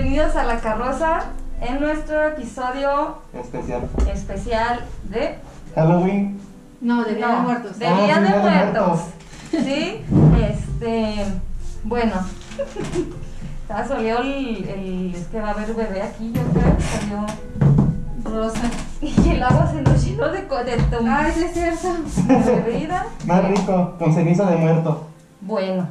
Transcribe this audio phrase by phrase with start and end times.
[0.00, 1.22] Bienvenidos a La Carroza
[1.60, 3.88] en nuestro episodio Especial.
[4.14, 5.34] especial de...
[5.74, 6.38] Halloween.
[6.80, 7.78] No, de Día no, de Muertos.
[7.80, 8.86] de Ah, Día de Día de Muertos.
[8.86, 9.64] Muertos.
[9.64, 10.04] Sí,
[10.40, 11.24] este...
[11.82, 12.12] Bueno.
[13.68, 15.14] Ya salió el, el...
[15.16, 16.76] Es que va a haber bebé aquí, yo creo.
[16.78, 17.26] Salió...
[18.24, 18.70] Rosa.
[19.02, 21.88] Y el agua se nos llenó de, de tom- Ay, sí es cierto.
[22.64, 23.04] bebida.
[23.26, 25.08] Más rico, con ceniza de muerto.
[25.40, 25.88] Bueno,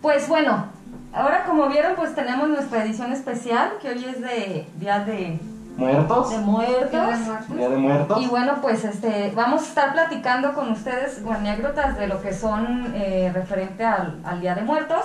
[0.00, 0.66] pues bueno,
[1.12, 5.38] ahora como vieron, pues tenemos nuestra edición especial, que hoy es de Día de,
[5.76, 6.30] ¿Muertos?
[6.30, 6.90] de Muertos.
[6.90, 7.56] Día de Muertos.
[7.56, 8.22] Día de muertos.
[8.22, 12.92] Y bueno, pues este, vamos a estar platicando con ustedes anécdotas de lo que son
[12.94, 15.04] eh, referente al, al Día de Muertos.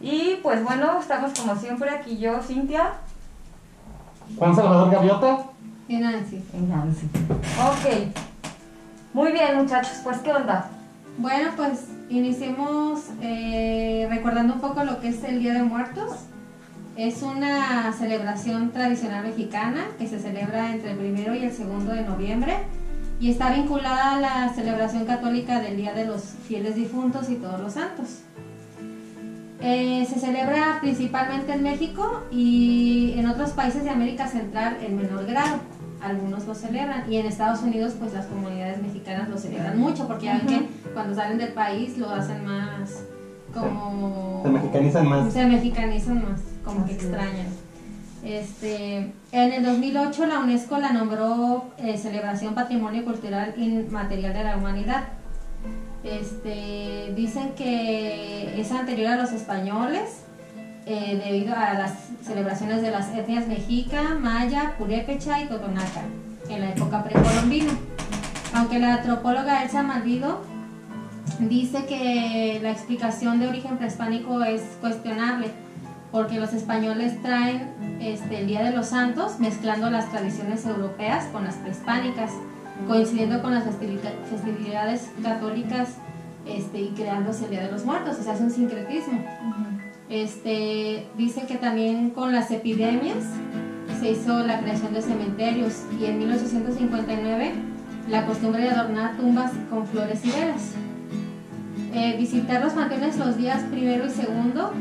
[0.00, 2.90] Y pues bueno, estamos como siempre aquí yo, Cintia
[4.38, 5.38] Juan Salvador Gaviota.
[5.88, 6.42] Y Nancy.
[6.54, 7.08] y Nancy.
[7.60, 8.16] Ok,
[9.12, 10.66] muy bien muchachos, pues ¿qué onda?
[11.22, 16.10] Bueno, pues iniciemos eh, recordando un poco lo que es el Día de Muertos.
[16.96, 22.02] Es una celebración tradicional mexicana que se celebra entre el primero y el segundo de
[22.02, 22.56] noviembre
[23.20, 27.60] y está vinculada a la celebración católica del Día de los Fieles Difuntos y Todos
[27.60, 28.22] los Santos.
[29.60, 35.24] Eh, se celebra principalmente en México y en otros países de América Central en menor
[35.26, 35.60] grado.
[36.02, 40.26] Algunos lo celebran y en Estados Unidos pues las comunidades mexicanas lo celebran mucho porque
[40.26, 40.58] ya ven Ujú.
[40.58, 43.04] que cuando salen del país lo hacen más
[43.54, 44.40] como...
[44.44, 45.32] Se mexicanizan más.
[45.32, 46.98] Se mexicanizan más, como que es.
[47.02, 47.46] extrañan.
[48.24, 54.56] Este, en el 2008 la UNESCO la nombró eh, Celebración Patrimonio Cultural Inmaterial de la
[54.56, 55.04] Humanidad.
[56.04, 60.21] Este, dicen que es anterior a los españoles
[60.92, 66.02] eh, debido a las celebraciones de las etnias mexica, maya, purépecha y totonaca
[66.50, 67.72] en la época precolombina.
[68.52, 70.42] Aunque la antropóloga Elsa Malvido
[71.38, 75.46] dice que la explicación de origen prehispánico es cuestionable
[76.10, 81.44] porque los españoles traen este, el Día de los Santos mezclando las tradiciones europeas con
[81.44, 82.32] las prehispánicas,
[82.86, 85.94] coincidiendo con las festividades católicas
[86.44, 89.24] este, y creándose el Día de los Muertos, o sea, es un sincretismo.
[90.12, 93.24] Este, dice que también con las epidemias
[93.98, 97.52] se hizo la creación de cementerios y en 1859
[98.10, 100.72] la costumbre de adornar tumbas con flores y velas.
[101.94, 104.72] Eh, visitar los panteones los días primero y segundo.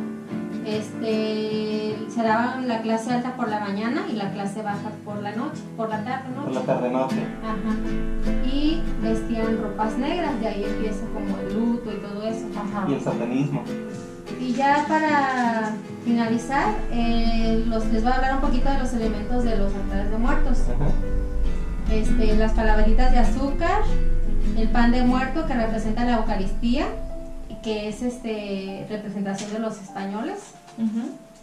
[0.66, 5.34] Este, se daban la clase alta por la mañana y la clase baja por la
[5.34, 6.60] noche, por la tarde, Por noche.
[6.60, 7.16] la tarde-noche.
[7.42, 8.46] Ajá.
[8.54, 12.46] Y vestían ropas negras, de ahí empieza como el luto y todo eso.
[12.54, 12.86] Ajá.
[12.90, 13.64] Y el satanismo.
[14.42, 19.44] Y ya para finalizar, eh, los, les voy a hablar un poquito de los elementos
[19.44, 20.58] de los altares de muertos.
[20.62, 20.92] Ajá.
[21.92, 23.82] Este, las calaveritas de azúcar,
[24.58, 26.88] el pan de muerto que representa la Eucaristía,
[27.62, 30.40] que es este, representación de los españoles.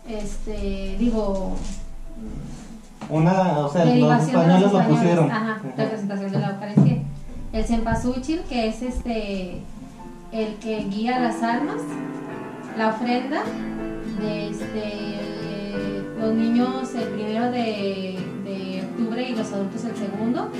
[0.08, 1.54] Este, digo,
[3.08, 5.30] Una, o sea, los derivación de los españoles lo pusieron.
[5.30, 5.62] Ajá, Ajá.
[5.76, 7.02] representación de la Eucaristía.
[7.52, 9.62] El cempasúchil, que es este,
[10.32, 11.80] el que guía las almas.
[12.78, 13.42] La ofrenda
[14.20, 18.16] de este, los niños el primero de,
[18.92, 20.50] octubre y los adultos el segundo.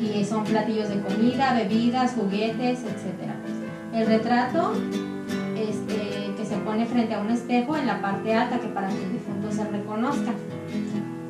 [0.00, 3.30] Y son platillos de comida, bebidas, juguetes, etc.
[3.92, 4.72] El retrato
[5.56, 9.02] este, que se pone frente a un espejo en la parte alta que para que
[9.02, 10.32] el difunto se reconozca.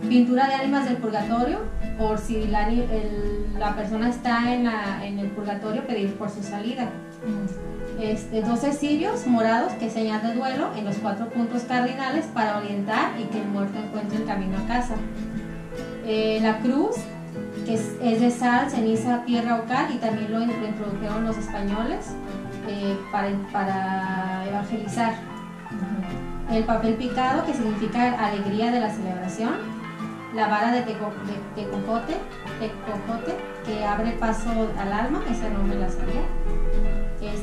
[0.08, 1.58] Pintura de ánimas del purgatorio,
[1.98, 2.68] por si la,
[3.58, 6.88] la persona está en, la- en el purgatorio, pedir por su salida.
[8.00, 13.12] Este, 12 cirios morados que señal de duelo en los cuatro puntos cardinales para orientar
[13.20, 14.94] y que el muerto encuentre el camino a casa.
[16.06, 16.96] Eh, la cruz,
[17.66, 22.14] que es, es de sal, ceniza, tierra o cal, y también lo, introdujeron los españoles
[22.68, 25.12] eh, para, para evangelizar.
[26.50, 29.52] El papel picado, que significa alegría de la celebración.
[30.34, 32.14] La vara de, teco- de tecojote,
[32.60, 33.36] tecojote,
[33.66, 34.48] que abre paso
[34.80, 36.22] al alma, ese no me la sabía.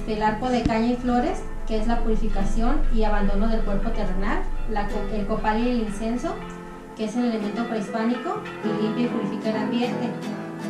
[0.08, 4.40] El arco de caña y flores, que es la purificación y abandono del cuerpo terrenal.
[5.14, 6.34] El copal y el incienso,
[6.96, 10.10] que es el elemento prehispánico y limpia y purifica el ambiente.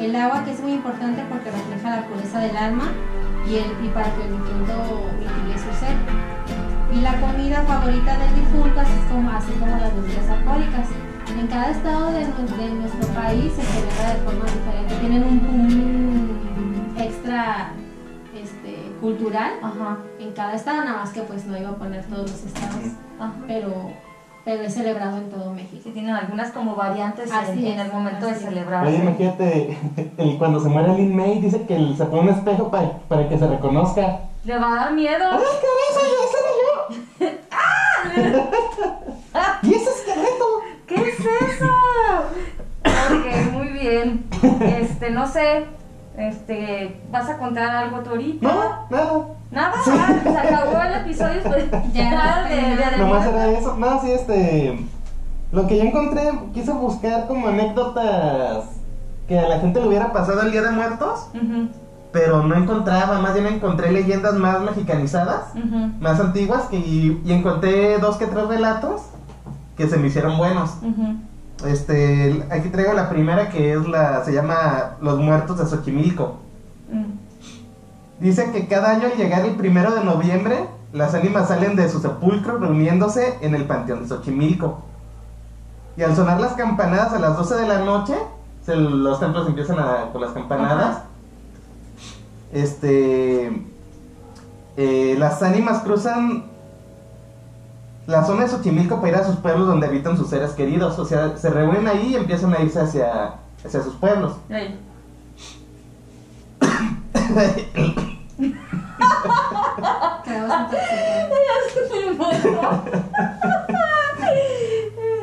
[0.02, 2.86] El agua, que es muy importante porque refleja la pureza del alma
[3.48, 5.96] y, el, y para que el difunto mitigue su sed.
[6.92, 10.88] Y la comida favorita del difunto, así como, así como las bebidas alcohólicas.
[11.40, 14.96] En cada estado de, de nuestro país se celebra de forma diferente.
[15.00, 15.38] Tienen un,
[16.96, 17.72] un extra
[19.00, 19.98] cultural Ajá.
[20.20, 22.94] en cada estado, nada más que pues no iba a poner todos los estados,
[23.48, 23.92] pero
[24.48, 25.90] pero es celebrado en todo México.
[25.92, 28.88] Tienen algunas como variantes en, en, el momento de celebrar.
[28.88, 29.78] Oye, imagínate,
[30.18, 33.38] el, cuando se muere Lin May, dice que se pone un espejo para, para que
[33.38, 34.22] se reconozca.
[34.46, 35.26] Le va a dar miedo.
[35.30, 36.38] ¡Ah, Qué eso!
[37.20, 37.28] ¡Yo,
[39.34, 39.60] ¡Ah!
[39.64, 40.62] eso esqueleto!
[40.88, 41.68] ¿Qué es eso?
[42.86, 44.30] ok, muy bien.
[44.62, 45.66] Este, no sé,
[46.18, 48.48] este, ¿vas a contar algo tú ahorita?
[48.48, 48.54] No,
[48.90, 49.28] nada.
[49.50, 49.92] Nada, Sí.
[49.94, 53.76] ah, se acabó el episodio pues, Ya, nada de, de, de Nomás era eso.
[53.78, 54.86] No, sí, este.
[55.52, 58.66] Lo que yo encontré, quise buscar como anécdotas
[59.30, 61.30] que a la gente le hubiera pasado el Día de Muertos,
[62.12, 65.54] pero no encontraba, más bien encontré leyendas más mexicanizadas,
[66.00, 69.02] más antiguas, y, y encontré dos que tres relatos
[69.78, 70.72] que se me hicieron buenos.
[70.82, 71.16] ujú.
[71.66, 76.36] Este, aquí traigo la primera que es la, se llama Los Muertos de Xochimilco.
[76.92, 78.24] Mm.
[78.24, 82.00] Dice que cada año al llegar el primero de noviembre, las ánimas salen de su
[82.00, 84.80] sepulcro reuniéndose en el panteón de Xochimilco.
[85.98, 88.14] Y al sonar las campanadas a las 12 de la noche,
[88.66, 90.98] se- los templos empiezan a, con las campanadas.
[90.98, 91.04] Ajá.
[92.54, 93.64] Este,
[94.78, 96.46] eh, las ánimas cruzan
[98.08, 100.98] la zona de Xochimilco para ir a sus pueblos donde habitan sus seres queridos.
[100.98, 104.38] O sea, se reúnen ahí y empiezan a irse hacia, hacia sus pueblos.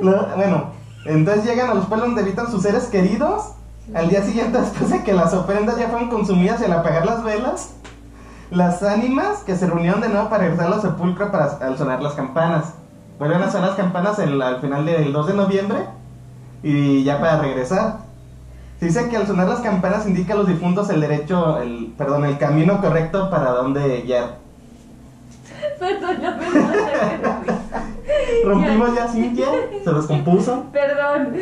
[0.00, 0.70] No, bueno,
[1.06, 3.52] entonces llegan a los pueblos donde habitan sus seres queridos.
[3.94, 7.25] Al día siguiente, después de que las ofrendas ya fueron consumidas y al apagar las
[7.25, 7.70] velas,
[8.54, 12.14] las ánimas que se reunieron de nuevo para regresar al sepulcro para al sonar las
[12.14, 12.74] campanas.
[13.18, 15.78] Vuelven a sonar las campanas el- al final del 2 de noviembre
[16.62, 17.98] y ya para regresar.
[18.80, 22.24] Se dice que al sonar las campanas indica a los difuntos el derecho, el, perdón,
[22.24, 24.38] el camino correcto para dónde guiar.
[25.78, 26.44] Perdón, ya me.
[28.44, 29.46] Rompimos ya Cintia,
[29.82, 30.64] se descompuso.
[30.72, 31.34] Perdón.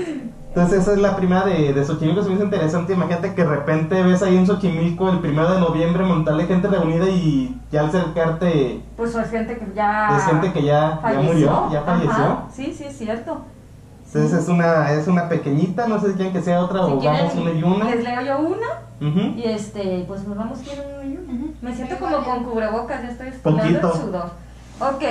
[0.54, 3.49] Entonces esa es la primera de, de Xochimilco, se me hizo interesante, imagínate que de
[3.49, 7.81] repente ves ahí en Xochimilco el primero de noviembre montar de gente reunida y ya
[7.81, 10.14] al acercarte Pues es gente que ya.
[10.14, 12.10] es gente que ya, ya murió, ya falleció.
[12.10, 12.44] Ajá.
[12.55, 13.41] Sí, sí, es cierto.
[14.06, 16.98] Entonces es una, es una pequeñita, no sé si quieren que sea otra Si o
[16.98, 17.84] quieren, vamos una y una.
[17.86, 18.67] Les leo yo una.
[19.34, 21.32] Y este, pues nos vamos a ir una y una.
[21.32, 21.55] Ujú.
[21.62, 23.96] Me siento como con cubrebocas, ya estoy estirando el Poquito.
[24.03, 24.31] sudor.
[24.81, 25.03] Ok,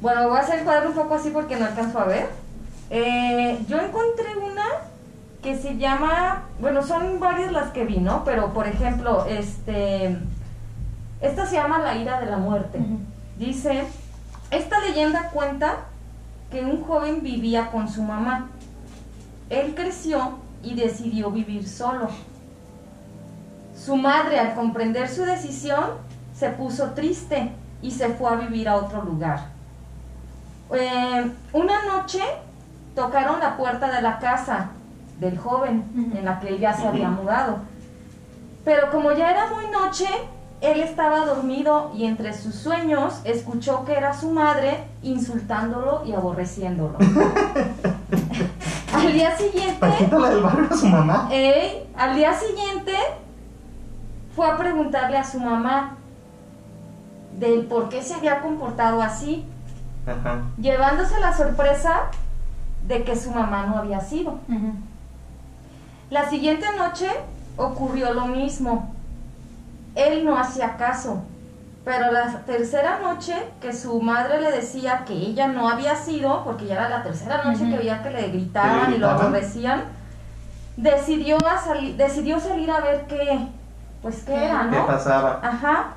[0.00, 2.28] bueno, voy a hacer el cuadro un poco así porque no alcanzo a ver.
[2.90, 4.64] Eh, yo encontré una
[5.42, 8.24] que se llama, bueno, son varias las que vi, ¿no?
[8.24, 10.16] Pero, por ejemplo, este,
[11.20, 12.78] esta se llama La ira de la muerte.
[13.38, 13.84] Dice,
[14.50, 15.84] esta leyenda cuenta
[16.50, 18.48] que un joven vivía con su mamá.
[19.50, 22.08] Él creció y decidió vivir solo.
[23.76, 25.84] Su madre, al comprender su decisión,
[26.34, 29.48] se puso triste y se fue a vivir a otro lugar.
[30.72, 32.20] Eh, una noche
[32.94, 34.70] tocaron la puerta de la casa
[35.18, 37.58] del joven en la que él ya se había mudado.
[38.64, 40.06] Pero como ya era muy noche,
[40.60, 46.96] él estaba dormido y entre sus sueños escuchó que era su madre insultándolo y aborreciéndolo.
[48.94, 51.28] al día siguiente, Paquita la del barrio a su mamá.
[51.30, 52.94] Ey, al día siguiente
[54.34, 55.96] fue a preguntarle a su mamá
[57.38, 59.44] del por qué se había comportado así,
[60.06, 60.42] Ajá.
[60.56, 62.04] llevándose la sorpresa
[62.84, 64.38] de que su mamá no había sido.
[66.10, 67.08] La siguiente noche
[67.56, 68.94] ocurrió lo mismo.
[69.94, 71.22] Él no hacía caso,
[71.84, 76.66] pero la tercera noche que su madre le decía que ella no había sido, porque
[76.66, 79.84] ya era la tercera noche que veía que le gritaban ¿Que le y lo aborrecían,
[80.76, 83.38] decidió, a sali- decidió salir a ver qué,
[84.02, 84.44] pues qué ¿Qué?
[84.46, 84.86] era, ¿Qué ¿no?
[84.86, 85.40] pasaba?
[85.42, 85.92] Ajá.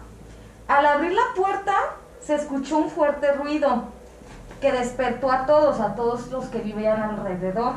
[0.68, 1.74] Al abrir la puerta
[2.22, 3.86] se escuchó un fuerte ruido
[4.62, 7.74] que despertó a todos, a todos los que vivían alrededor.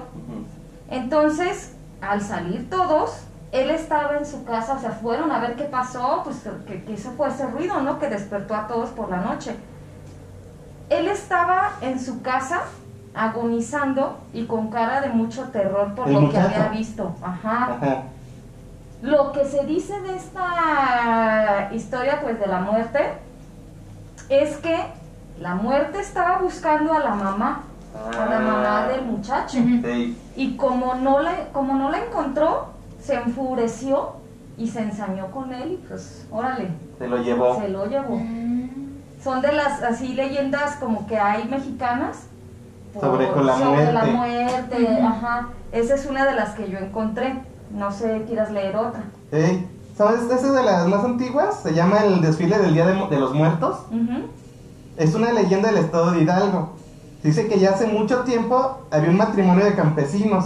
[0.89, 3.23] Entonces, al salir todos,
[3.53, 6.95] él estaba en su casa, o sea, fueron a ver qué pasó, pues que, que
[6.95, 7.99] eso fue ese ruido, ¿no?
[7.99, 9.57] Que despertó a todos por la noche.
[10.89, 12.63] Él estaba en su casa
[13.15, 17.15] agonizando y con cara de mucho terror por lo que había visto.
[17.23, 17.75] Ajá.
[17.75, 18.03] Ajá.
[19.03, 23.01] Lo que se dice de esta historia, pues de la muerte,
[24.29, 24.77] es que
[25.41, 27.63] la muerte estaba buscando a la mamá,
[28.17, 29.59] a la mamá del muchacho.
[29.59, 30.17] Sí.
[30.37, 32.67] Y como no, la, como no la encontró,
[33.03, 34.13] se enfureció
[34.57, 36.69] y se ensañó con él y pues, órale,
[36.99, 37.59] Se lo llevó.
[37.59, 38.17] se lo llevó.
[38.17, 38.69] Mm.
[39.23, 42.25] Son de las así leyendas como que hay mexicanas.
[42.99, 44.13] Sobre con la sobre la muerte.
[44.77, 45.07] muerte, Ujú.
[45.07, 45.49] ajá.
[45.73, 47.35] Esa es una de las que yo encontré.
[47.73, 49.05] No sé, quieras leer otra.
[49.31, 49.67] Ey,
[49.97, 50.23] ¿Sabes?
[50.23, 51.61] Esa es de las más antiguas.
[51.63, 53.81] Se llama el desfile del Día de, los Muertos.
[53.91, 54.29] Ujú.
[55.00, 56.75] Es una leyenda del estado de Hidalgo.
[57.25, 60.45] Dice que ya hace mucho tiempo había un matrimonio de campesinos.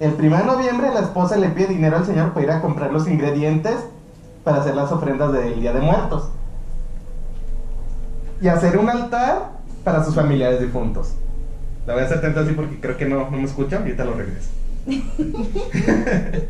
[0.00, 2.90] El 1 de noviembre la esposa le pide dinero al señor para ir a comprar
[2.90, 3.74] los ingredientes
[4.42, 6.30] para hacer las ofrendas del Día de Muertos.
[8.40, 9.50] Y hacer un altar
[9.84, 11.12] para sus familiares difuntos.
[11.86, 14.04] La voy a hacer tanto así porque creo que no, no me escuchan y ahorita
[14.06, 14.48] lo regreso.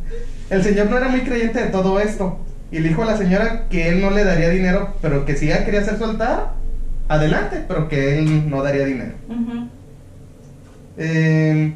[0.50, 2.36] El señor no era muy creyente de todo esto.
[2.70, 5.46] Y le dijo a la señora que él no le daría dinero, pero que si
[5.46, 6.61] ella quería hacer su altar,
[7.08, 9.14] adelante, pero que él no daría dinero.
[10.96, 11.74] Eh,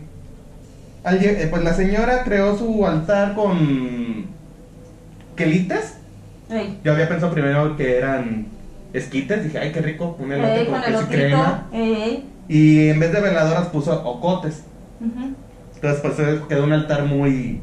[1.04, 4.26] eh, pues la señora creó su altar con
[5.37, 5.99] quelites.
[6.85, 8.47] Yo había pensado primero que eran
[8.92, 9.45] esquites.
[9.45, 11.68] Dije, ay, qué rico, un elote Ey, con con queso y crema.
[12.49, 14.62] Y en vez de veladoras puso ocotes.
[15.00, 15.35] Ujú.
[15.75, 17.61] Entonces, pues eh, quedó un altar muy.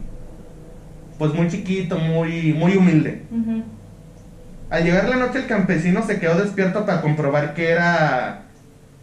[1.17, 3.23] Pues muy chiquito, muy, muy humilde.
[3.31, 3.63] Ujú.
[4.73, 8.41] Al llegar la noche, el campesino se quedó despierto para comprobar que era.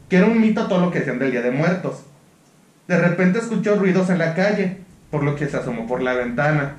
[0.09, 2.01] que era un mito todo lo que decían del Día de Muertos.
[2.89, 4.79] De repente escuchó ruidos en la calle,
[5.13, 6.73] por lo que se asomó por la ventana.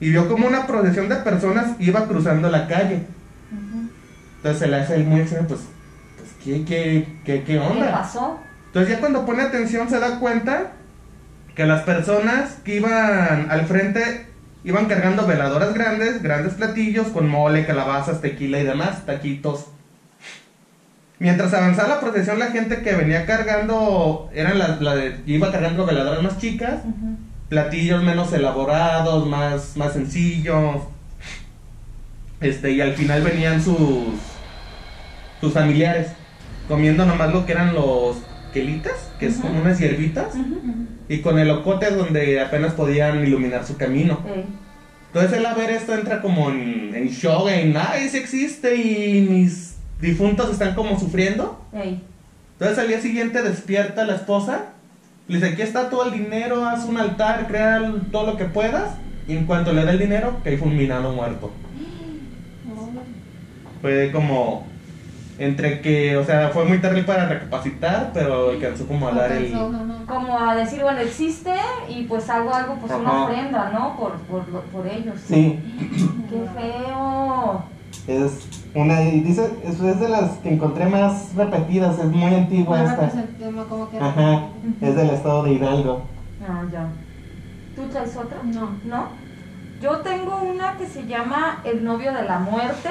[0.00, 3.02] Y vio como una procesión de personas iba cruzando la calle.
[4.36, 5.60] Entonces se le hace él muy extraño, pues.
[6.16, 7.92] pues ¿qué, qué, qué, qué ¿Qué onda?
[7.92, 8.40] pasó?
[8.68, 10.72] Entonces ya cuando pone atención se da cuenta
[11.54, 14.31] que las personas que iban al frente
[14.64, 19.66] iban cargando veladoras grandes, grandes platillos con mole, calabazas, tequila y demás, taquitos.
[21.18, 25.86] Mientras avanzaba la procesión, la gente que venía cargando eran las la de- iba cargando
[25.86, 27.16] veladoras más chicas, Ujú.
[27.48, 30.82] platillos menos elaborados, más, más sencillos.
[32.40, 34.06] Este, y al final venían sus
[35.40, 36.08] sus familiares
[36.68, 38.16] comiendo nomás lo que eran los
[38.52, 39.42] quelitas, que Ujú.
[39.42, 40.60] son unas hierbitas, Ujú.
[41.12, 44.20] Y con el ocote donde apenas podían iluminar su camino.
[44.26, 44.46] Ey.
[45.08, 49.20] Entonces él a ver esto entra como en, en shock, en ay, sí existe y
[49.20, 51.60] mis difuntos están como sufriendo.
[52.52, 54.70] Entonces al día siguiente despierta la esposa,
[55.28, 58.96] le dice, aquí está todo el dinero, haz un altar, crea todo lo que puedas,
[59.28, 61.52] y en cuanto le da el dinero, que hay fulminado muerto.
[63.82, 64.66] Fue como
[65.38, 69.52] entre que, o sea, fue muy terrible para recapacitar, pero alcanzó como a dar el...
[70.06, 71.54] Como a decir, bueno, existe
[71.88, 73.96] y pues hago algo, pues una ofrenda, ¿no?
[73.96, 75.14] Por, por, por ellos.
[75.26, 75.58] Sí,
[76.30, 77.64] Qué feo.
[78.06, 83.10] es una, dice, eso es de las que encontré más repetidas, es muy antigua esta.
[83.68, 84.48] Como que Ajá,
[84.80, 86.02] es del estado de Hidalgo.
[86.46, 86.88] Ah, ya.
[87.76, 88.38] ¿Tú traes otra?
[88.44, 88.70] No.
[88.84, 89.08] ¿No?
[89.80, 92.90] Yo tengo una que se llama El novio de la muerte.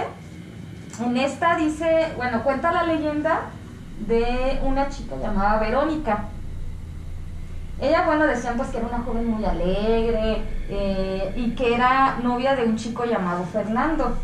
[1.04, 3.42] En esta dice, bueno, cuenta la leyenda
[4.08, 6.26] de una chica llamada Verónica.
[7.80, 12.56] Ella, bueno, decían pues que era una joven muy alegre eh, y que era novia
[12.56, 14.18] de un chico llamado Fernando.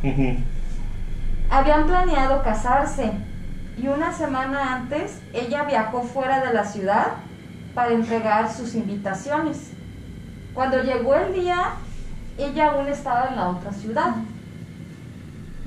[1.50, 3.12] Habían planeado casarse
[3.78, 7.14] y una semana antes ella viajó fuera de la ciudad
[7.74, 9.72] para entregar sus invitaciones.
[10.54, 11.72] Cuando llegó el día,
[12.38, 14.16] ella aún estaba en la otra ciudad.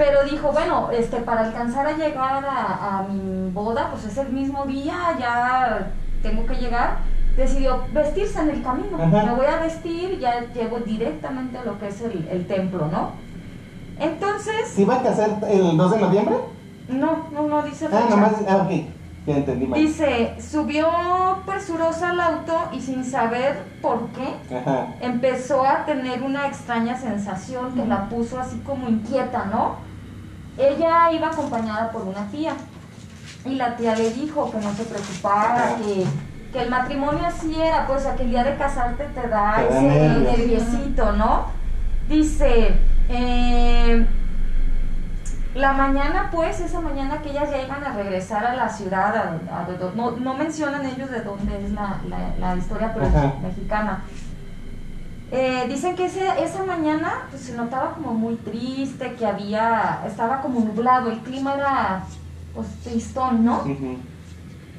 [0.00, 4.30] Pero dijo, bueno, este, para alcanzar a llegar a, a mi boda, pues es el
[4.32, 5.90] mismo día, ya
[6.22, 7.00] tengo que llegar.
[7.36, 8.96] Decidió vestirse en el camino.
[8.96, 9.26] Ajá.
[9.26, 13.10] Me voy a vestir, ya llego directamente a lo que es el, el templo, ¿no?
[13.98, 16.36] Entonces, ¿Se iba a casar el 2 de noviembre?
[16.88, 18.70] no, no, no dice Ah, nomás, ah, ok,
[19.26, 19.78] ya entendí mal.
[19.78, 20.88] Dice, subió
[21.44, 27.74] presurosa al auto y sin saber por qué, Ajá, empezó a tener una extraña sensación
[27.74, 29.89] que la puso así como inquieta, ¿no?
[30.58, 32.52] Ella iba acompañada por una tía
[33.44, 36.04] y la tía le dijo que no se preocupara, que,
[36.52, 39.80] que el matrimonio así era, pues a que el día de casarte te da ese
[39.80, 40.38] nervios.
[40.38, 41.46] nerviosito, ¿no?
[42.08, 42.76] Dice,
[43.08, 44.06] eh,
[45.54, 49.38] la mañana, pues, esa mañana que ellas ya iban a regresar a la ciudad, a-
[49.52, 53.32] a- a- no, no mencionan ellos de dónde es la, la- la historia, pero Ajá.
[53.36, 54.02] es mexicana.
[55.32, 60.40] Eh, dicen que ese- esa mañana pues, se notaba como muy triste, que había, estaba
[60.42, 62.04] como nublado, el clima era
[62.54, 63.62] pues tristón, ¿no?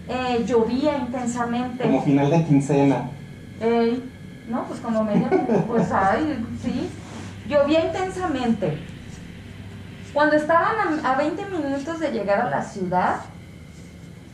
[0.09, 1.83] Eh, llovía intensamente.
[1.83, 3.09] como final de quincena.
[3.61, 4.11] Ey,
[4.49, 5.29] no, pues como media,
[5.67, 6.89] pues ay, sí.
[7.47, 8.77] Llovía intensamente.
[10.13, 13.21] Cuando estaban a, a 20 minutos de llegar a la ciudad,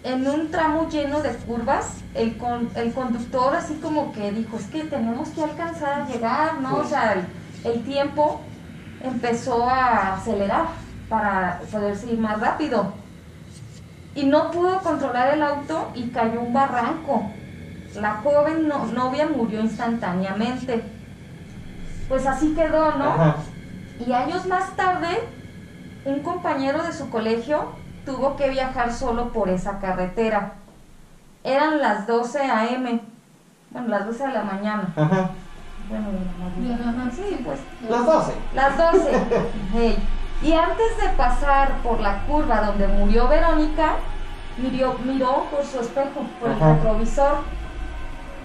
[0.04, 4.66] en un tramo lleno de curvas, el, con- el conductor así como que dijo, es
[4.68, 6.78] que tenemos que alcanzar a llegar, ¿no?
[6.78, 7.26] O sea, el,
[7.72, 8.42] el tiempo
[9.04, 10.68] empezó a acelerar
[11.10, 12.94] para poderse ir más rápido.
[14.16, 17.30] Y no pudo controlar el auto y cayó un barranco.
[17.96, 20.84] La joven no- novia murió instantáneamente.
[22.08, 23.06] Pues así quedó, ¿no?
[23.10, 23.36] Ajá.
[24.06, 25.08] Y años más tarde,
[26.06, 27.72] un compañero de su colegio
[28.08, 30.54] tuvo que viajar solo por esa carretera.
[31.44, 33.02] Eran las 12 a.m.
[33.72, 34.94] Bueno, las 12 de la mañana.
[34.96, 35.30] Ajá.
[35.90, 36.08] Bueno,
[36.40, 37.12] la.
[37.12, 37.60] Sí, pues.
[37.90, 38.32] Las 12.
[38.56, 39.24] Las 12.
[39.74, 39.98] Hey.
[40.42, 43.96] Y antes de pasar por la curva donde murió Verónica,
[44.58, 47.40] miró, miró por su espejo, por el retrovisor.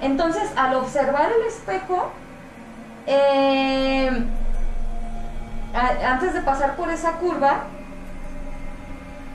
[0.00, 2.10] Entonces, al observar el espejo,
[3.06, 4.08] Eh,
[5.74, 7.64] a- antes de pasar por esa curva,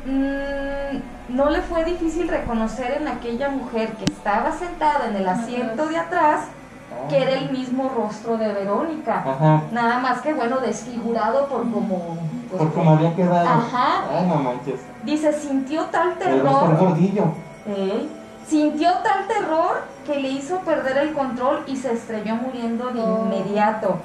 [0.07, 5.85] mm, no le fue difícil reconocer en aquella mujer que estaba sentada en el asiento
[5.87, 6.41] de atrás
[7.09, 9.19] que era el mismo rostro de Verónica.
[9.19, 9.61] Ajá.
[9.71, 12.17] Nada más que, bueno, desfigurado por como...
[12.49, 13.47] pues, Por como había quedado.
[13.47, 14.03] Ajá.
[14.11, 14.79] Ay, no manches.
[15.03, 16.75] Dice, sintió tal terror.
[16.77, 17.25] gordillo.
[18.47, 23.25] Sintió tal terror que le hizo perder el control y se estrelló muriendo de Oh.
[23.25, 23.97] inmediato.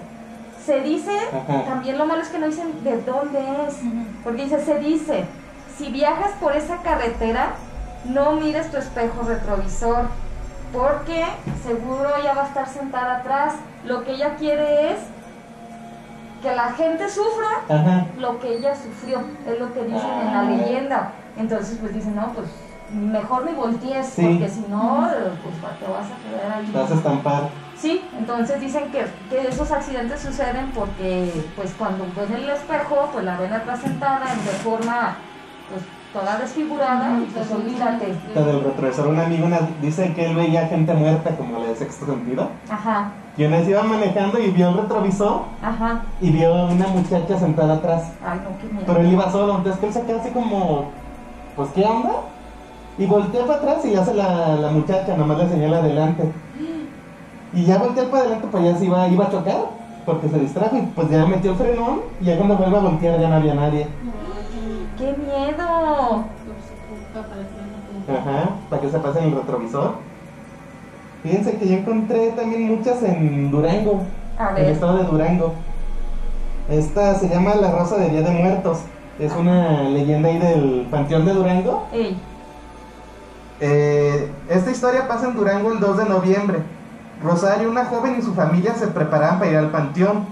[0.64, 1.64] Se dice, Ajá.
[1.64, 3.78] también lo malo es que no dicen de dónde es,
[4.22, 5.24] porque dice, se dice,
[5.76, 7.54] si viajas por esa carretera,
[8.04, 10.06] no mires tu espejo retrovisor,
[10.72, 11.24] porque
[11.62, 13.54] seguro ella va a estar sentada atrás.
[13.84, 14.98] Lo que ella quiere es
[16.42, 18.06] que la gente sufra Ajá.
[18.18, 21.12] lo que ella sufrió, es lo que dicen en la leyenda.
[21.36, 22.48] Entonces, pues dicen, no, pues
[22.92, 24.22] mejor ni voltees, Sí.
[24.26, 25.08] porque si no,
[25.42, 26.66] pues te vas a quedar ahí.
[26.66, 27.48] Te vas a estampar.
[27.78, 33.24] Sí, entonces dicen que, que esos accidentes suceden porque, pues cuando ven el espejo, pues
[33.24, 35.16] la ven atrás sentada en de forma,
[35.72, 38.14] pues toda desfigurada, pues olvídate.
[38.34, 39.48] La del retrovisor, un amigo
[39.80, 42.48] dice que él veía gente muerta como la de sexto sentido.
[42.70, 46.02] Ajá, Y una vez iba manejando y vio el retrovisor ajá.
[46.20, 48.12] y vio a una muchacha sentada atrás.
[48.24, 48.84] Ay, no, qué miedo.
[48.86, 50.90] Pero él iba solo, entonces que él se queda así como,
[51.56, 52.12] pues ¿qué onda?
[52.98, 56.30] Y voltea para atrás y hace la, la muchacha, nomás le señala adelante.
[57.54, 59.64] Y ya voltea para adelante, pues ya se iba, iba a chocar,
[60.04, 63.18] porque se distrajo y pues ya metió el frenón y ya cuando vuelve a voltear
[63.18, 63.86] ya no había nadie.
[65.02, 66.24] ¡Qué miedo!
[68.08, 69.94] Ajá, para que se pase en el retrovisor.
[71.24, 74.02] Fíjense que yo encontré también muchas en Durango,
[74.38, 75.54] A en el ver, estado de Durango.
[76.70, 78.78] Esta se llama La Rosa de Día de Muertos.
[79.18, 81.88] Es una leyenda ahí del Panteón de Durango.
[81.92, 82.20] ey,
[83.60, 86.58] Eh, esta historia pasa en Durango el 2 de noviembre.
[87.24, 90.26] Rosario, una joven y su familia se preparaban para ir al panteón.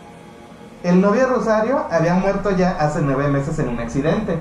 [0.83, 4.39] El novio de Rosario había muerto ya hace nueve meses en un accidente.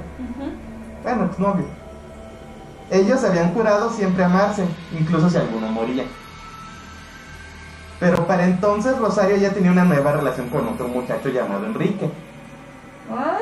[1.03, 1.65] Bueno, exnovio.
[2.91, 4.65] Ellos habían jurado siempre amarse,
[4.97, 6.05] incluso si alguno moría.
[7.99, 12.09] Pero para entonces Rosario ya tenía una nueva relación con otro muchacho llamado Enrique.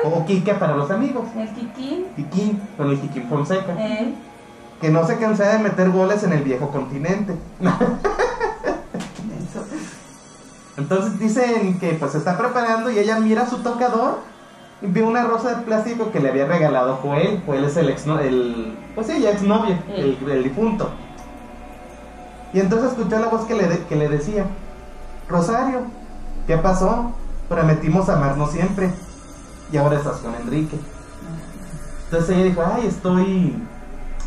[0.04, 1.28] O Quique para los amigos.
[1.36, 3.74] el Kikín, Kikín, con el Kikín Fonseca.
[3.78, 4.16] ey.
[4.80, 7.36] Que no se cansaba de meter goles en el viejo continente.
[10.78, 14.20] Entonces dicen que pues se está preparando y ella mira su tocador
[14.80, 17.42] y ve una rosa de plástico que le había regalado Joel.
[17.44, 20.88] Joel es el ex el pues sí, ya exnovio, el, el difunto.
[22.52, 24.46] Y entonces escuchó la voz que le, de- que le decía,
[25.28, 25.80] Rosario,
[26.46, 27.12] ¿qué pasó?
[27.48, 28.90] Prometimos amarnos siempre
[29.72, 30.78] y ahora estás con Enrique.
[32.04, 33.54] Entonces ella dijo, ay, estoy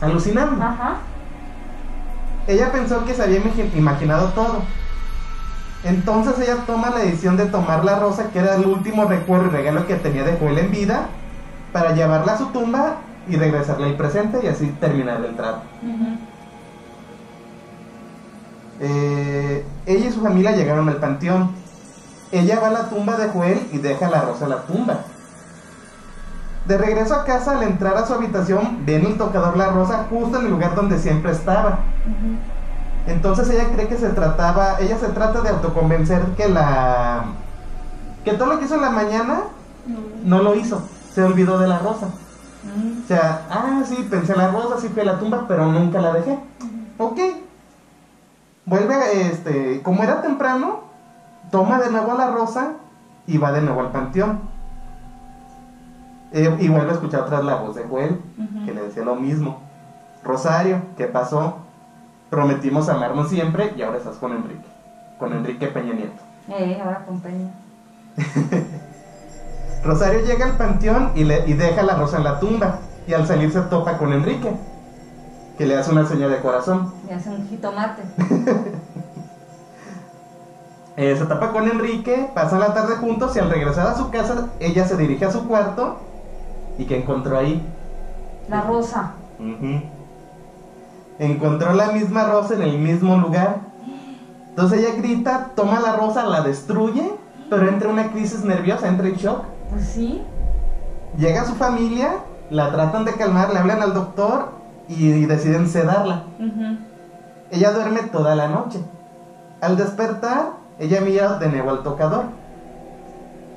[0.01, 0.61] alucinando.
[0.63, 0.97] Ajá.
[2.47, 4.61] Ella pensó que se había imagi- imaginado todo.
[5.83, 9.49] Entonces ella toma la decisión de tomar la rosa, que era el último recuerdo y
[9.49, 11.07] regalo que tenía de Joel en vida,
[11.73, 15.61] para llevarla a su tumba y regresarle el presente y así terminar el trato.
[18.79, 21.51] Eh, ella y su familia llegaron al panteón.
[22.31, 24.99] Ella va a la tumba de Joel y deja la rosa en la tumba.
[26.65, 30.05] De regreso a casa, al entrar a su habitación, ve en el tocador la rosa
[30.09, 31.79] justo en el lugar donde siempre estaba.
[33.07, 37.23] Entonces ella cree que se trataba, ella se trata de autoconvencer que la
[38.23, 39.41] que todo lo que hizo en la mañana
[39.87, 40.37] No.
[40.37, 40.81] no lo hizo,
[41.13, 42.07] se olvidó de la rosa.
[43.03, 45.99] O sea, ah, sí, pensé en la rosa, sí fui a la tumba, pero nunca
[45.99, 46.37] la dejé.
[46.99, 47.19] Ok.
[48.67, 50.81] Vuelve, este, como era temprano,
[51.49, 52.73] toma de nuevo la rosa
[53.25, 54.39] y va de nuevo al panteón.
[56.31, 58.21] Eh, y vuelve a escuchar otra vez la voz de Joel,
[58.65, 59.59] que le decía lo mismo.
[60.23, 61.55] Rosario, ¿qué pasó?
[62.31, 64.65] Prometimos amarnos siempre y ahora estás con Enrique.
[65.19, 66.21] Con Enrique Peña Nieto.
[66.47, 67.49] Eh, ahora acompaña.
[69.83, 72.77] Rosario llega al panteón y, le, y deja la rosa en la tumba.
[73.05, 74.49] Y al salir se topa con Enrique,
[75.57, 76.93] que le hace una señal de corazón.
[77.05, 78.01] Le hace un jitomate.
[80.97, 84.49] Eh, se tapa con Enrique, pasan la tarde juntos y al regresar a su casa,
[84.59, 85.97] ella se dirige a su cuarto.
[86.77, 87.65] ¿Y que encontró ahí?
[88.49, 89.13] La rosa.
[89.39, 89.81] Ujú.
[91.21, 93.57] Encontró la misma rosa en el mismo lugar.
[94.49, 97.13] Entonces ella grita, toma la rosa, la destruye,
[97.47, 99.43] pero entra en una crisis nerviosa, entra en shock.
[99.69, 100.19] Pues sí.
[101.19, 102.13] Llega su familia,
[102.49, 104.49] la tratan de calmar, le hablan al doctor
[104.87, 106.23] y, deciden sedarla.
[107.51, 108.79] Ella duerme toda la noche.
[109.61, 112.23] Al despertar, ella mira de nuevo al tocador.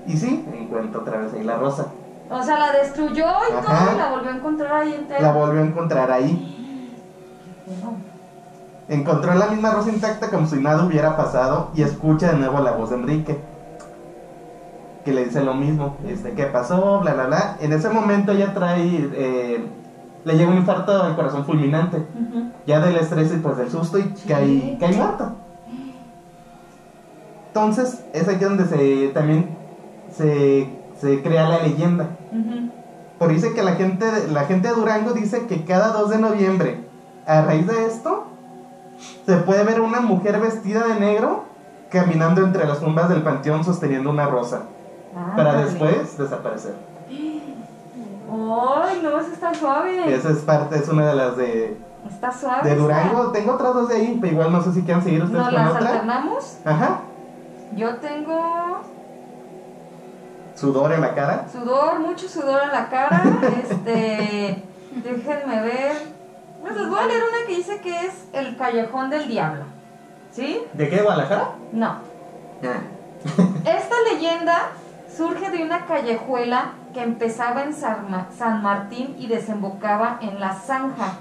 [0.06, 1.86] Y sí, encuentra otra vez ahí la rosa.
[2.28, 5.22] O sea, la destruyó y todo y la volvió a encontrar ahí entera.
[5.22, 6.53] La volvió a encontrar ahí.
[8.88, 12.72] Encontró la misma rosa intacta como si nada hubiera pasado y escucha de nuevo la
[12.72, 13.38] voz de Enrique.
[15.04, 17.00] que le dice lo mismo, este, ¿qué pasó?
[17.00, 17.56] Bla, bla, bla.
[17.60, 19.66] En ese momento ella trae, eh,
[20.24, 22.06] le llega un infarto al corazón fulminante,
[22.66, 25.34] ya del estrés y pues del susto y cae, cae muerta.
[27.48, 29.56] Entonces, es aquí donde se también
[30.10, 30.68] se,
[31.00, 32.08] se crea la leyenda.
[33.18, 36.83] Por dice que la gente, la gente de Durango dice que cada 2 de noviembre,
[37.26, 38.24] a raíz de esto,
[39.26, 41.44] se puede ver una mujer vestida de negro
[41.90, 44.62] caminando entre las tumbas del panteón sosteniendo una rosa,
[45.36, 45.64] para Ándale.
[45.70, 46.74] después desaparecer.
[48.30, 50.12] Ay, no, eso está suave.
[50.14, 51.76] Esa es parte, es una de las de,
[52.08, 52.68] Está suave.
[52.68, 52.76] de.
[52.76, 53.30] Durango.
[53.30, 55.62] Tengo otras dos de ahí, pero igual no sé si quieran seguir ustedes ¿Nos con
[55.62, 55.88] las otra.
[55.90, 56.58] alternamos?
[56.64, 57.00] Ajá,
[57.76, 58.80] Yo tengo
[60.56, 61.46] sudor en la cara.
[61.52, 63.22] sudor, mucho sudor en la cara.
[63.62, 64.62] este,
[65.04, 66.13] déjenme ver.
[66.64, 69.64] Pues les voy a leer una que dice que es el callejón del diablo.
[70.30, 70.62] ¿Sí?
[70.72, 71.50] ¿De qué, Guadalajara?
[71.72, 71.96] No.
[73.66, 74.70] Esta leyenda
[75.14, 81.18] surge de una callejuela que empezaba en San Martín y desembocaba en la zanja.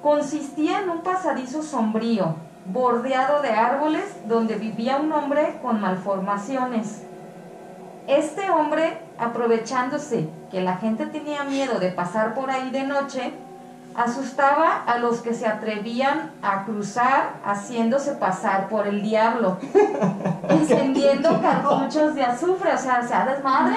[0.00, 7.02] Consistía en un pasadizo sombrío, bordeado de árboles, donde vivía un hombre con malformaciones.
[8.06, 13.32] Este hombre, aprovechándose que la gente tenía miedo de pasar por ahí de noche,
[13.94, 19.58] asustaba a los que se atrevían a cruzar haciéndose pasar por el diablo,
[20.48, 23.76] encendiendo cartuchos de azufre, o sea, sea desmadre,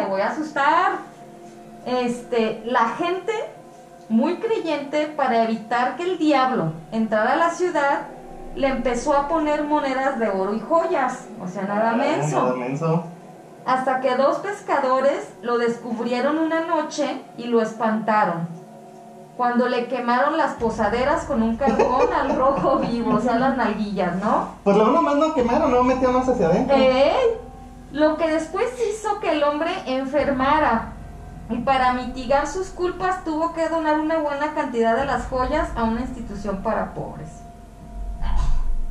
[0.00, 0.92] te voy a asustar.
[1.86, 3.32] Este, la gente
[4.08, 8.08] muy creyente para evitar que el diablo entrara a la ciudad,
[8.54, 12.38] le empezó a poner monedas de oro y joyas, o sea, nada menso.
[12.38, 13.04] Ah, Nada menso.
[13.66, 18.48] Hasta que dos pescadores lo descubrieron una noche y lo espantaron.
[19.36, 24.16] Cuando le quemaron las posaderas con un carbón al rojo vivo, o sea, las nalguillas,
[24.16, 24.48] ¿no?
[24.64, 26.74] Pues lo uno más no quemaron, no metió más hacia adentro.
[26.74, 27.38] ¡Ey!
[27.92, 30.92] Lo que después hizo que el hombre enfermara.
[31.50, 35.84] Y para mitigar sus culpas tuvo que donar una buena cantidad de las joyas a
[35.84, 37.28] una institución para pobres.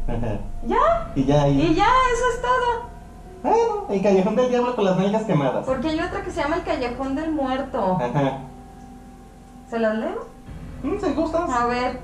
[0.68, 1.12] ¿Ya?
[1.16, 1.60] Y ya ahí.
[1.60, 2.96] Y ya, eso es todo.
[3.42, 5.66] Bueno, el callejón del diablo con las nalgas quemadas.
[5.66, 7.98] Porque hay otra que se llama el Callejón del Muerto.
[8.00, 8.40] Ajá.
[9.70, 10.35] ¿Se las leo?
[11.00, 11.16] ¿Se?
[11.54, 12.00] A ver,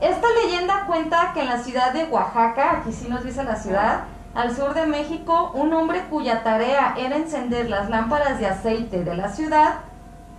[0.00, 4.00] esta leyenda cuenta que en la ciudad de Oaxaca, aquí sí nos dice la ciudad,
[4.34, 9.16] al sur de México, un hombre cuya tarea era encender las lámparas de aceite de
[9.16, 9.80] la ciudad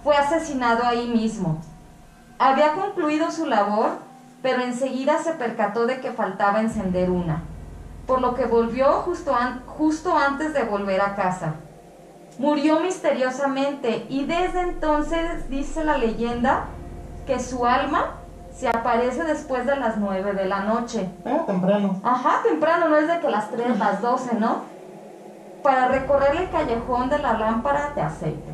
[0.04, 1.58] fue asesinado ahí mismo.
[2.38, 3.98] Había concluido su labor,
[4.42, 7.42] pero enseguida se percató de que faltaba encender una,
[8.08, 11.56] por lo que volvió justo, an- justo antes de volver a casa.
[12.38, 16.68] Murió misteriosamente y desde entonces dice la leyenda
[17.30, 18.16] que su alma
[18.52, 21.08] se aparece después de las 9 de la noche.
[21.24, 22.02] Ah, temprano.
[22.04, 24.64] Ajá, temprano, no es de que las 3, las 12, ¿no?
[25.62, 28.52] Para recorrer el callejón de la lámpara de aceite.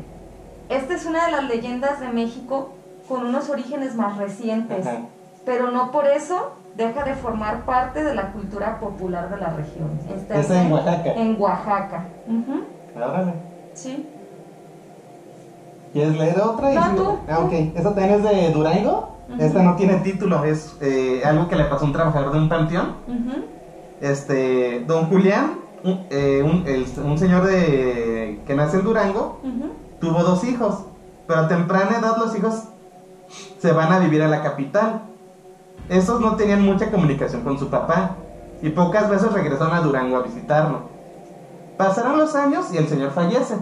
[0.68, 2.74] Esta es una de las leyendas de México
[3.08, 4.98] con unos orígenes más recientes, Ajá.
[5.46, 9.98] pero no por eso deja de formar parte de la cultura popular de la región.
[10.14, 11.12] Esta Esa en Oaxaca.
[11.14, 12.04] En Oaxaca.
[12.26, 13.32] Ujú, Órale.
[13.72, 14.15] Sí.
[15.96, 16.68] ¿Quieres leer otra?
[16.74, 17.52] No, tú, Ah, ok.
[17.52, 19.16] ¿Esta también es de Durango?
[19.38, 22.48] Esta no tiene título, es eh, algo que le pasó a un trabajador de un
[22.50, 22.94] panteón.
[24.00, 29.40] Este, don Julián, un, eh, un- el- un señor de, que nace en Durango,
[30.00, 30.84] tuvo dos hijos,
[31.26, 32.64] pero a temprana edad los hijos
[33.58, 35.02] se van a vivir a la capital.
[35.88, 38.16] Estos no tenían mucha comunicación con su papá
[38.60, 40.80] y pocas veces regresaron a Durango a visitarlo.
[41.78, 43.54] Pasaron los años y el señor fallece.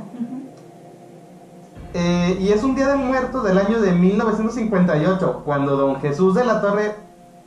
[1.97, 6.45] Eh, y es un día de muertos del año de 1958, cuando don Jesús de
[6.45, 6.97] la Torre,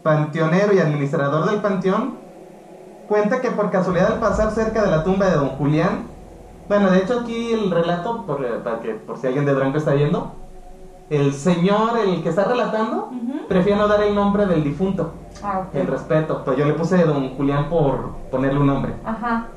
[0.03, 2.15] panteonero y administrador del panteón,
[3.09, 6.07] cuenta que por casualidad al pasar cerca de la tumba de don Julián,
[6.69, 9.77] bueno, de hecho aquí el relato, por, eh, para que, por si alguien de Durango
[9.77, 10.31] está viendo,
[11.09, 13.47] el señor, el que está relatando, Ujú.
[13.49, 15.11] prefiere no dar el nombre del difunto,
[15.43, 15.75] Ah, ok.
[15.75, 18.93] el respeto, pues yo le puse don Julián por ponerle un nombre.
[19.05, 19.47] Ajá.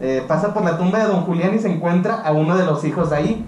[0.00, 2.84] Eh, pasa por la tumba de don Julián y se encuentra a uno de los
[2.84, 3.46] hijos ahí,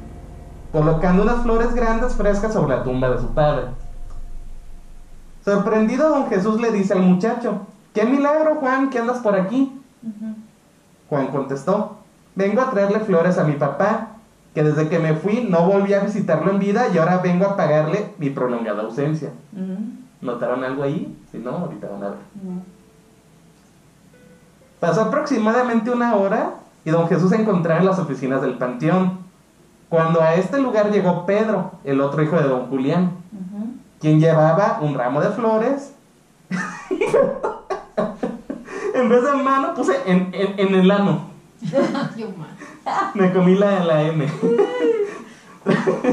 [0.72, 3.66] colocando unas flores grandes frescas sobre la tumba de su padre.
[5.44, 7.60] Sorprendido, don Jesús le dice al muchacho,
[7.94, 9.80] ¡qué milagro, Juan, que andas por aquí!
[11.08, 11.96] Juan contestó,
[12.34, 14.08] vengo a traerle flores a mi papá,
[14.54, 17.56] que desde que me fui no volví a visitarlo en vida y ahora vengo a
[17.56, 19.30] pagarle mi prolongada ausencia.
[20.20, 21.16] ¿Notaron algo ahí?
[21.30, 22.18] Si no, ahorita van a ver.
[24.80, 26.54] Pasó aproximadamente una hora
[26.84, 29.27] y don Jesús se encontraba en las oficinas del panteón.
[29.88, 33.12] Cuando a este lugar llegó Pedro, el otro hijo de don Julián,
[34.00, 35.94] quien llevaba un ramo de flores.
[38.94, 41.20] en vez de mano, puse en, en- en el ano.
[43.14, 44.26] Me comí la, la M.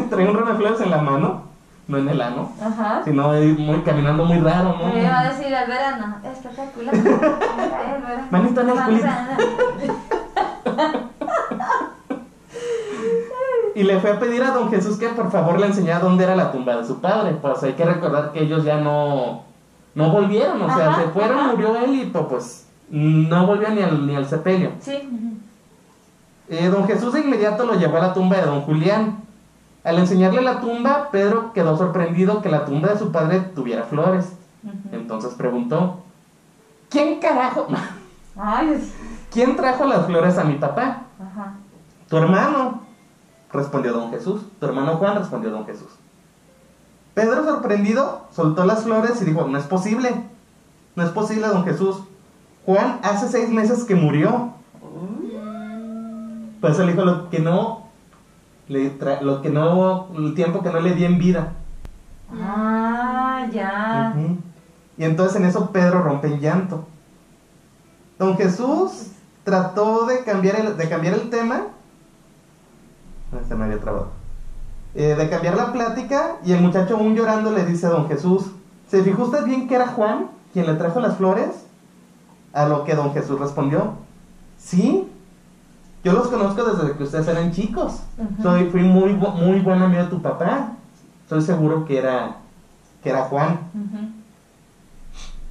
[0.10, 1.44] Traía un ramo de flores en la mano,
[1.88, 3.02] no en el ano, Ajá.
[3.06, 4.94] sino muy, caminando muy raro, ¿no?
[4.94, 6.96] Me iba a decir el verano, espectacular.
[8.32, 9.08] Manito en el culito.
[13.76, 16.36] Y le fue a pedir a don Jesús que por favor le enseñara dónde era
[16.36, 17.34] la tumba de su padre.
[17.42, 19.44] Pues hay que recordar que ellos ya no,
[19.94, 21.52] no volvieron, o sea, Ajá, se fueron, ajá.
[21.52, 24.72] murió él y pues, no volvió ni al, ni al sepelio.
[24.80, 24.98] Sí.
[26.48, 29.18] Eh, don Jesús de inmediato lo llevó a la tumba de don Julián.
[29.84, 34.32] Al enseñarle la tumba, Pedro quedó sorprendido que la tumba de su padre tuviera flores.
[34.92, 36.00] Entonces preguntó,
[36.90, 37.68] ¿quién carajo?
[38.38, 38.94] Ay, es-
[39.32, 41.02] ¿Quién trajo las flores a mi papá?
[41.20, 41.54] Ajá.
[42.08, 42.82] Tu hermano,
[43.56, 44.42] respondió don Jesús.
[44.60, 45.90] Tu hermano Juan, respondió don Jesús.
[47.14, 50.10] Pedro, sorprendido, soltó las flores y dijo, no es posible.
[50.96, 52.04] No es posible, don Jesús.
[52.66, 54.52] Juan hace seis meses que murió.
[56.62, 57.84] Pues él dijo lo que no,
[58.68, 61.52] le tra- lo que no, el tiempo que no le di en vida.
[62.34, 64.14] Ah, ya.
[64.98, 66.86] Y entonces en eso Pedro rompe en llanto.
[68.18, 69.12] Don Jesús
[69.44, 71.68] trató de cambiar el, de cambiar el tema.
[73.48, 74.10] Se me había trabado.
[74.96, 78.46] Eh, de cambiar la plática y el muchacho aún llorando le dice a don Jesús,
[78.90, 81.66] ¿se fijó usted bien que era Juan quien le trajo las flores?
[82.54, 83.96] A lo que don Jesús respondió,
[84.58, 85.06] sí,
[86.06, 88.00] yo los conozco desde que ustedes eran chicos.
[88.42, 90.74] Soy, fui muy, muy buen amigo de tu papá.
[91.24, 92.38] Estoy seguro que era,
[93.04, 93.60] que era Juan.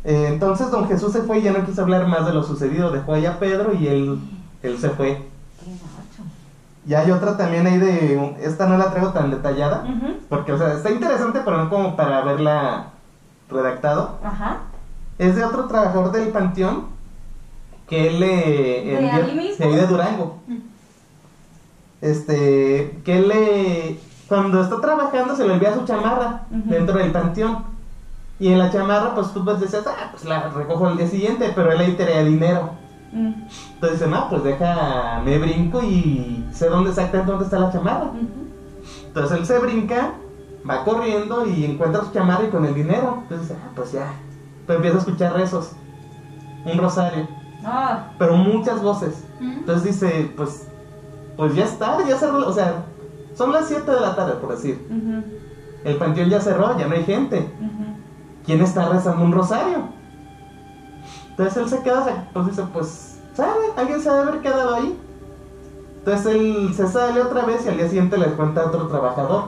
[0.05, 2.92] Eh, entonces don Jesús se fue y ya no quiso hablar más de lo sucedido.
[2.92, 4.18] Dejó ahí a Pedro y él,
[4.62, 5.34] él se fue.
[6.87, 8.37] Y hay otra también ahí de...
[8.42, 9.85] Esta no la traigo tan detallada.
[10.29, 12.90] Porque, o sea, está interesante, pero no como para verla
[13.49, 14.18] redactado.
[14.23, 14.59] Ajá.
[15.18, 16.87] Es de otro trabajador del panteón
[17.88, 18.85] que él le...
[19.01, 19.66] ¿De ahí mismo?
[19.66, 20.38] de de Durango.
[22.01, 24.01] Este, que él le...
[24.29, 27.64] Cuando está trabajando se le envía su chamarra dentro del panteón.
[28.38, 31.53] Y en la chamarra, pues tú pues decías, ah, pues la recojo el día siguiente,
[31.55, 32.70] pero él ahí traía dinero.
[33.14, 38.11] Entonces dice, no, pues deja, me brinco y sé dónde exactamente dónde está la chamarra.
[39.07, 40.14] Entonces él se brinca,
[40.68, 43.18] va corriendo y encuentra su chamarra y con el dinero.
[43.22, 44.12] Entonces dice, ah, pues ya.
[44.66, 45.72] Pues empieza a escuchar rezos.
[46.64, 47.29] Un rosario.
[47.64, 49.24] Ah, Pero muchas voces.
[49.40, 50.68] Entonces dice, pues,
[51.37, 52.46] pues ya está, ya cerró.
[52.46, 52.85] O sea,
[53.35, 54.87] son las 7 de la tarde, por decir.
[55.85, 57.48] El panteón ya cerró, ya no hay gente.
[58.44, 59.79] ¿Quién está rezando un rosario?
[61.37, 63.51] Entonces él se queda, se- pues dice, pues, ¿sabe?
[63.77, 64.99] Alguien se debe haber quedado ahí.
[65.99, 69.47] Entonces él se sale otra vez y al día siguiente le cuenta a otro trabajador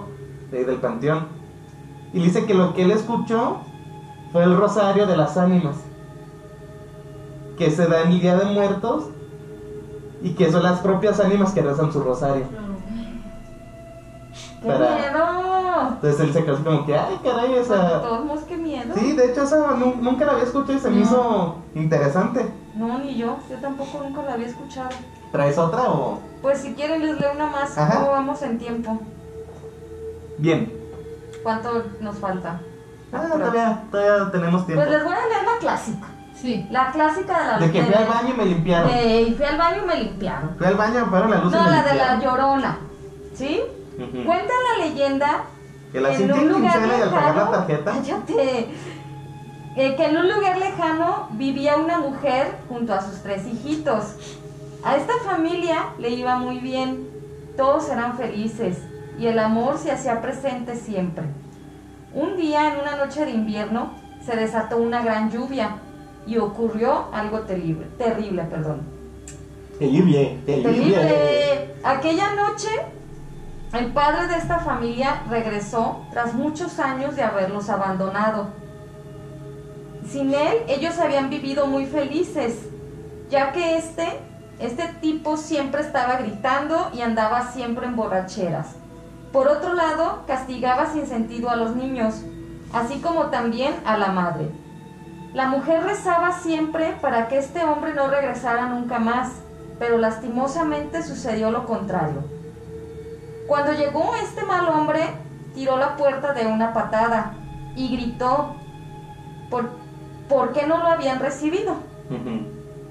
[0.51, 1.27] de ahí del panteón.
[2.13, 3.59] Y dice que lo que él escuchó
[4.33, 5.77] fue el rosario de las ánimas.
[7.59, 9.05] Que se da en el Día de Muertos
[10.23, 12.45] y que son las propias ánimas que rezan su rosario.
[14.63, 15.56] ¡Qué Para- miedo!
[15.81, 18.01] Entonces él se quedó así como que, ay, caray, o sea...
[18.03, 18.95] Todos modos, qué miedo.
[18.95, 22.47] Sí, de hecho, eso nu- nunca la había escuchado y se me hizo interesante.
[22.75, 23.37] No, ni yo.
[23.51, 24.91] Yo tampoco nunca la había escuchado.
[25.33, 26.21] ¿Traes otra o...?
[26.43, 27.77] Pues si quieren les leo una más.
[27.77, 28.01] Ajá.
[28.01, 28.99] ¿Cómo vamos en tiempo?
[30.39, 30.73] Bien.
[31.43, 32.61] ¿Cuánto nos falta?
[33.13, 34.85] Ah, todavía, todavía tenemos tiempo.
[34.85, 36.07] Pues les voy a leer la clásica.
[36.35, 36.67] Sí.
[36.71, 38.91] La clásica de la De que fui al baño y me limpiaron.
[38.91, 40.55] de- y fui al baño y me limpiaron.
[40.59, 42.79] Fui al baño, me apagaron la luz y No, me la de la llorona.
[43.35, 43.61] ¿Sí?
[43.97, 45.45] Cuenta la leyenda
[45.97, 47.93] Que la en un lugar lejano- tarjeta.
[47.93, 48.69] Cállate.
[49.77, 54.05] Eh, que en un lugar lejano vivía una mujer junto a sus tres hijitos.
[54.85, 57.09] A esta familia le iba muy bien,
[57.57, 58.77] todos eran felices
[59.19, 61.25] y el amor se hacía presente siempre.
[62.13, 65.77] Un día, en una noche de invierno, se desató una gran lluvia
[66.27, 68.83] y ocurrió algo terrible, terrible, perdón.
[69.79, 71.75] Terrible, Terrible.
[71.85, 72.69] Aquella noche,
[73.77, 78.49] el padre de esta familia regresó tras muchos años de haberlos abandonado.
[80.09, 82.69] Sin él, ellos habían vivido muy felices,
[83.29, 84.21] ya que este,
[84.61, 88.69] este tipo siempre estaba gritando y andaba siempre en borracheras.
[89.33, 92.23] Por otro lado, castigaba sin sentido a los niños,
[92.73, 94.49] así como también a la madre.
[95.35, 99.33] La mujer rezaba siempre para que este hombre no regresara nunca más,
[99.79, 102.36] pero lastimosamente sucedió lo contrario.
[103.47, 105.03] Cuando llegó este mal hombre,
[105.55, 107.35] tiró la puerta de una patada
[107.77, 108.57] y gritó
[109.51, 109.71] por,
[110.29, 111.77] por qué no lo habían recibido.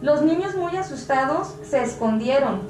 [0.01, 2.61] Los niños muy asustados se escondieron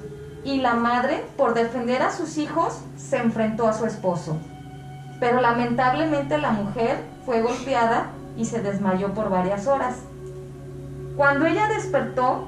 [0.44, 4.38] y la madre, por defender a sus hijos, se enfrentó a su esposo.
[5.20, 9.96] Pero lamentablemente la mujer fue golpeada y se desmayó por varias horas.
[11.18, 12.48] Cuando ella despertó,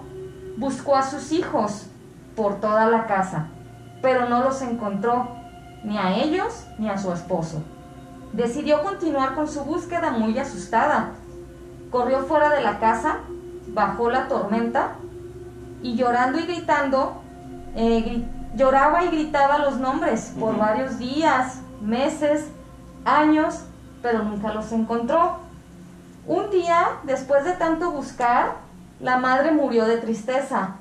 [0.58, 1.88] buscó a sus hijos
[2.36, 3.48] por toda la casa,
[4.02, 5.28] pero no los encontró,
[5.84, 7.62] ni a ellos ni a su esposo.
[8.34, 11.12] Decidió continuar con su búsqueda muy asustada.
[11.92, 13.18] Corrió fuera de la casa,
[13.70, 14.96] bajó la tormenta
[15.82, 17.22] y llorando y gritando,
[17.76, 22.48] eh, gri- lloraba y gritaba los nombres por varios días, meses,
[23.06, 23.62] años,
[24.02, 25.38] pero nunca los encontró.
[26.26, 28.56] Un día, después de tanto buscar,
[29.00, 30.76] la madre murió de tristeza.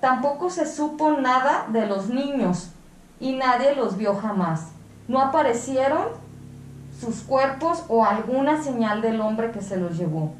[0.00, 2.70] Tampoco se supo nada de los niños
[3.20, 4.68] y nadie los vio jamás.
[5.08, 6.08] No aparecieron
[6.98, 10.32] sus cuerpos o alguna señal del hombre que se los llevó.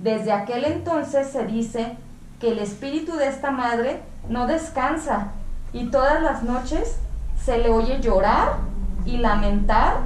[0.00, 1.96] Desde aquel entonces se dice
[2.38, 5.32] que el espíritu de esta madre no descansa
[5.72, 6.98] y todas las noches
[7.44, 8.58] se le oye llorar
[9.04, 9.96] y lamentar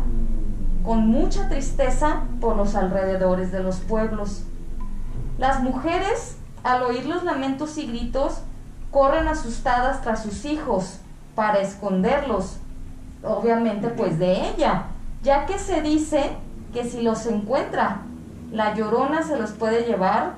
[0.84, 4.44] con mucha tristeza por los alrededores de los pueblos.
[5.38, 8.42] Las mujeres, al oír los lamentos y gritos,
[8.92, 10.98] corren asustadas tras sus hijos
[11.34, 12.58] para esconderlos,
[13.24, 14.84] obviamente pues de ella,
[15.24, 16.30] ya que se dice
[16.72, 18.02] que si los encuentra,
[18.52, 20.34] la llorona se los puede llevar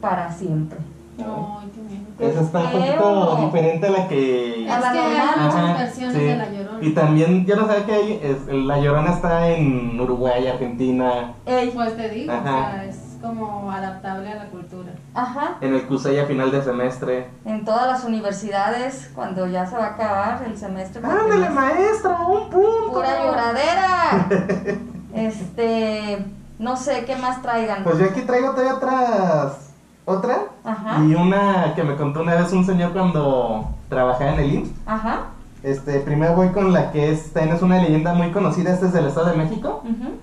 [0.00, 0.78] para siempre.
[1.18, 2.32] Ay, qué miedo.
[2.32, 4.64] Esa está un poquito diferente a la que...
[4.66, 5.38] Es A la que hay normal.
[5.40, 6.22] muchas Ajá, versiones sí.
[6.24, 6.78] de La Llorona.
[6.80, 11.70] Y también, yo no sabía que hay, es- La Llorona está en Uruguay, Argentina, Ey,
[11.74, 12.40] Pues te digo, Ajá.
[12.40, 14.77] o sea, es como adaptable a la cultura.
[15.22, 17.26] Ajá, en el CUSEI a final de semestre.
[17.44, 21.02] en todas las universidades, cuando ya se va a acabar el semestre.
[21.04, 22.20] ¡Ándale, maestra!
[22.20, 22.92] ¡Un punto!
[22.92, 24.28] Pura lloradera.
[25.14, 26.24] este,
[26.58, 27.84] no sé qué más traigan.
[27.84, 29.64] Pues yo aquí traigo todavía otras...
[30.04, 30.38] ¿Otra?
[30.64, 34.70] Ajá, Y una que me contó una vez un señor cuando trabajaba en el IMSS.
[34.86, 35.20] ajá,
[35.62, 39.06] Este, primero voy con la que es, es una leyenda muy conocida, este es del
[39.06, 39.82] Estado de México.
[39.84, 40.14] ujú,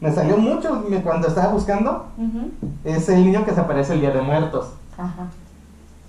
[0.00, 2.06] Me salió mucho cuando estaba buscando.
[2.16, 2.50] ujú,
[2.84, 4.72] Es el niño que se aparece el Día de Muertos.
[4.96, 5.26] ajá,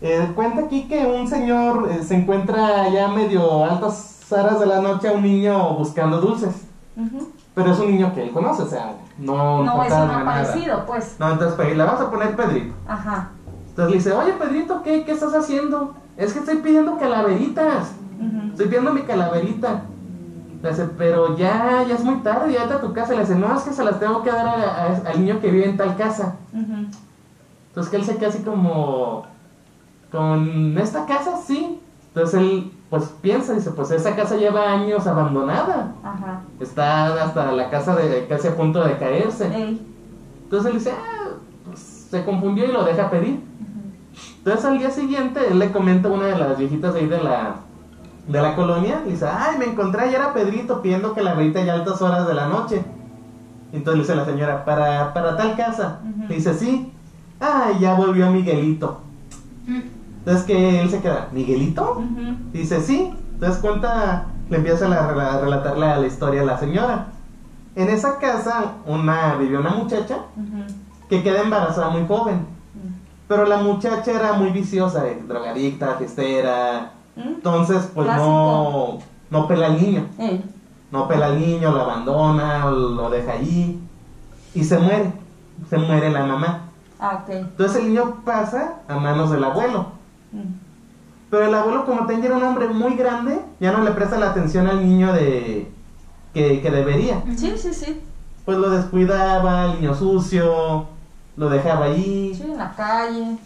[0.03, 4.81] Eh, cuenta aquí que un señor eh, se encuentra ya medio altas horas de la
[4.81, 6.55] noche a un niño buscando dulces.
[7.53, 11.17] Pero es un niño que él conoce, o sea, no, No, es un aparecido, pues.
[11.19, 12.73] No, entonces pues, le vamos a poner Pedrito.
[12.87, 13.29] Ajá,
[13.69, 15.93] Entonces le dice, oye Pedrito, ¿qué, qué estás haciendo?
[16.17, 17.91] Es que estoy pidiendo calaveritas.
[18.51, 19.81] Estoy pidiendo mi calaverita.
[20.61, 23.13] Le dice, pero ya, ya es muy tarde, ya vete a tu casa.
[23.13, 25.49] Le dice, no, es que se las tengo que dar a- a- al niño que
[25.49, 26.35] vive en tal casa.
[26.53, 29.23] Entonces que él se queda así como,
[30.11, 31.79] con esta casa, sí.
[32.09, 35.93] Entonces él, pues piensa, dice, pues esa casa lleva años abandonada.
[36.03, 39.47] Ajá, Está hasta la casa de casi a punto de caerse.
[39.55, 39.81] ey,
[40.43, 41.29] Entonces él dice, ah,
[41.65, 43.39] pues se confundió y lo deja pedir.
[44.39, 47.55] Entonces al día siguiente él le comenta a una de las viejitas ahí de la,
[48.31, 51.61] de la colonia, y dice, ay, me encontré ayer a Pedrito pidiendo que la verita
[51.63, 52.83] ya a altas horas de la noche.
[53.73, 55.99] Entonces le dice la señora, ¿para, para tal casa?
[56.29, 56.91] Le dice, sí.
[57.39, 58.99] Ay, ya volvió Miguelito.
[60.19, 62.01] Entonces que él se queda, ¿Miguelito?
[62.53, 63.11] Dice, sí.
[63.33, 67.07] Entonces cuenta, le empieza a, la- a relatar la, historia a la señora.
[67.75, 70.17] En esa casa una, vivió una muchacha
[71.09, 72.35] que queda embarazada muy joven.
[72.35, 72.93] ujú.
[73.27, 76.91] Pero la muchacha era muy viciosa, eh, drogadicta, fiestera.
[77.25, 77.27] ¿Mm?
[77.35, 78.99] Entonces, pues no,
[79.29, 80.07] no pela al niño.
[80.17, 80.43] Ey,
[80.91, 83.79] No pela al niño, lo abandona, lo deja allí.
[84.53, 85.11] Y se muere.
[85.69, 86.61] Se muere la mamá.
[86.99, 87.23] ah.
[87.29, 89.87] Entonces el niño pasa a manos del abuelo.
[90.31, 90.53] Mm,
[91.29, 94.31] Pero el abuelo, como tenía era un hombre muy grande, ya no le presta la
[94.31, 95.71] atención al niño de
[96.33, 97.21] que, que debería.
[97.37, 98.01] Sí, sí, sí.
[98.43, 100.85] Pues lo descuidaba, el niño sucio,
[101.37, 102.33] lo dejaba allí.
[102.35, 103.37] Sí, en la calle.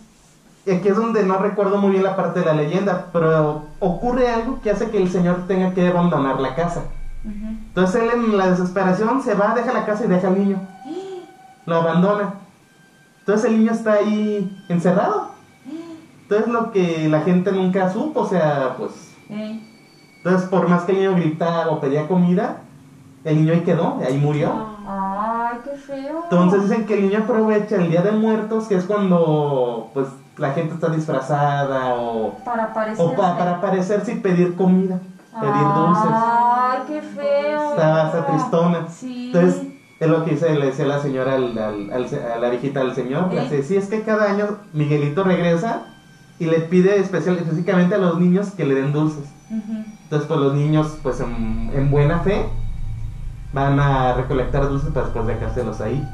[0.65, 4.29] Y aquí es donde no recuerdo muy bien la parte de la leyenda, pero ocurre
[4.29, 6.85] algo que hace que el señor tenga que abandonar la casa.
[7.23, 10.59] Entonces él en la desesperación se va, deja la casa y deja al niño.
[11.65, 12.35] Lo abandona.
[13.19, 15.31] Entonces el niño está ahí encerrado.
[16.23, 18.91] Entonces lo que la gente nunca supo, o sea, pues...
[19.29, 22.61] Entonces por más que el niño gritaba o pedía comida,
[23.23, 24.51] el niño ahí quedó, ahí murió.
[24.87, 26.23] Ay, qué feo.
[26.23, 30.07] Entonces dicen que el niño aprovecha el Día de Muertos, que es cuando pues
[30.37, 33.05] la gente está disfrazada o, Para parecer.
[33.05, 33.61] o pa- para
[34.13, 34.99] y pedir comida,
[35.39, 36.05] pedir dulces.
[36.11, 37.69] Ay, qué feo.
[37.71, 38.87] Está, está tristona.
[38.89, 39.31] Sí.
[39.33, 39.67] Entonces,
[39.99, 42.93] es lo que dice, le decía la señora al, al- al a la viejita del
[42.95, 43.31] señor.
[43.33, 43.43] Le ¿Eh?
[43.43, 45.83] dice, sí, es que cada año Miguelito regresa
[46.37, 49.23] y le pide especial, específicamente a los niños que le den dulces.
[49.49, 49.83] Ujú.
[50.03, 52.45] Entonces, pues los niños, pues en, en buena fe,
[53.53, 56.05] van a recolectar dulces para después dejárselos ahí.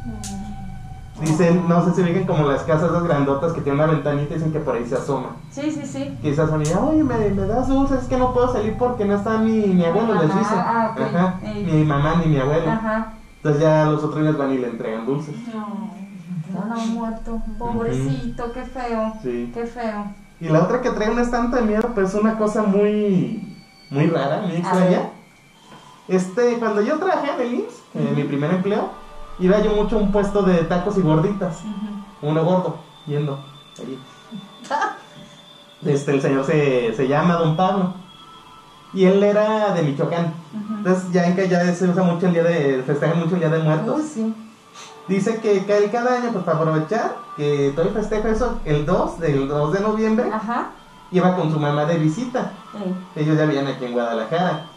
[1.22, 4.52] Dicen, no sé si ven como las casas esas grandotas que tienen una ventanita, dicen
[4.52, 5.36] que por ahí se asoma.
[5.52, 6.18] Sí, sí, sí.
[6.22, 9.38] Quizás son, oye, me, me das dulces, es que no puedo salir porque no está
[9.38, 10.54] mi, mi abuelo, les Ajá, dice.
[10.56, 11.02] ah, ok.
[11.16, 11.64] Ajá, Ey.
[11.66, 12.72] mi mamá ni mi abuelo.
[12.72, 13.14] Ajá.
[13.38, 15.36] Entonces ya los otros niños van y le entregan dulces.
[15.54, 17.42] No, no, muerto.
[17.58, 19.14] Pobrecito, qué feo.
[19.24, 19.52] Sí.
[19.54, 20.06] Qué feo.
[20.40, 23.58] Y la otra que trae un estante de miedo, pues es una cosa muy,
[23.90, 25.10] muy rara, muy extraña.
[26.08, 28.90] Este, cuando yo trabajé en el IMSS, en mi primer empleo,
[29.42, 31.60] iba yo mucho a un puesto de tacos y gorditas.
[32.22, 33.40] Uno gordo, yendo.
[35.84, 37.96] Este, el señor se, se llama Don Pablo.
[38.94, 40.32] Y él era de Michoacán.
[40.78, 42.84] Entonces, ya en que ya se usa mucho el día de.
[42.86, 44.04] festejan mucho el día de muertos.
[44.04, 44.32] Sí.
[45.08, 49.20] Dice que, él cada año, pues para aprovechar, que todo el festejo, eso, el 2,
[49.20, 50.70] del 2 de noviembre, Ajá.
[51.12, 52.52] iba con su mamá de visita.
[53.16, 54.68] Ellos ya vivían aquí en Guadalajara.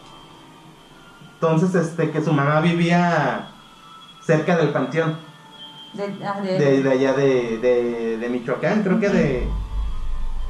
[1.35, 3.49] Entonces, este, que su mamá vivía
[4.25, 5.15] cerca del panteón,
[5.93, 9.47] De, ah, de- de, de allá de, Michoacán, creo que de...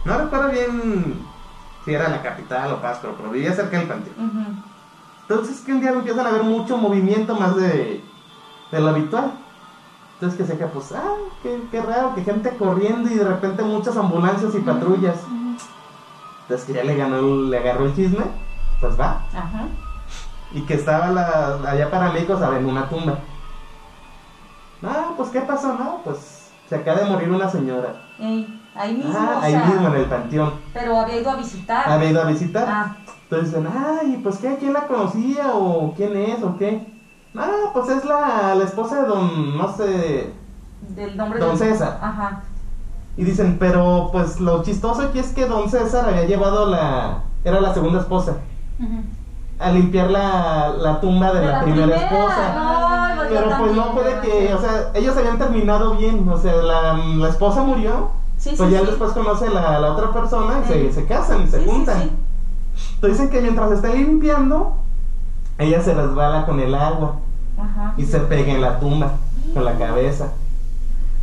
[0.05, 1.15] No recuerdo bien
[1.83, 4.15] si era la capital o Pátzcuaro, pero vivía cerca del panteón.
[4.29, 4.55] Ujú.
[5.27, 8.03] Entonces que un día empiezan a ver mucho movimiento más de,
[8.71, 9.33] de lo habitual.
[10.15, 13.63] Entonces que se queda, pues, ah, qué, qué raro, que gente corriendo y de repente
[13.63, 15.17] muchas ambulancias y patrullas.
[16.43, 18.23] Entonces que ya le ganó, el- le agarró el chisme,
[18.79, 19.21] pues va.
[19.33, 19.67] Ajá.
[20.53, 23.19] Y que estaba la, allá paramédicos a ver, en una tumba.
[24.85, 25.73] Ah, pues ¿qué pasó?
[25.73, 27.93] No, pues se acaba de morir una señora.
[28.19, 28.61] Ey.
[28.75, 30.53] Ahí mismo, Ah, o ahí sea, mismo en el panteón.
[30.73, 31.89] pero había ido a visitar.
[31.89, 32.65] Había ido a visitar.
[32.67, 35.53] Ah, Entonces dicen, ay, pues qué, ¿quién la conocía?
[35.53, 36.43] ¿O quién es?
[36.43, 36.85] ¿O qué?
[37.37, 40.33] Ah, pues es la, la esposa de don, no sé.
[40.89, 41.99] del nombre Don del- César.
[42.01, 42.41] Ajá.
[43.17, 47.61] Y dicen, pero pues lo chistoso aquí es que don César había llevado la, era
[47.61, 48.33] la segunda esposa,
[48.77, 49.03] Ujú.
[49.57, 52.53] a limpiar la, la tumba de, la, primera, esposa.
[52.55, 52.84] No,
[53.29, 57.29] Pero pues no puede que, o sea, ellos habían terminado bien, o sea, la, la
[57.29, 58.85] esposa murió, Sí, pues sí, ya sí.
[58.87, 62.11] después conoce la, la otra persona y se, se casan y se juntan.
[62.95, 64.73] Entonces dicen que mientras está limpiando,
[65.57, 67.13] ella se resbala con el agua
[67.57, 67.93] Ajá.
[67.97, 69.11] y se pega en la tumba
[69.53, 70.27] con la cabeza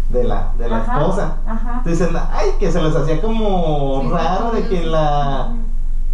[0.08, 1.36] de la, de la Ajá, esposa.
[1.46, 1.82] Ajá.
[1.84, 5.48] Dicen, ay, que se les hacía como Sí, raro de que la,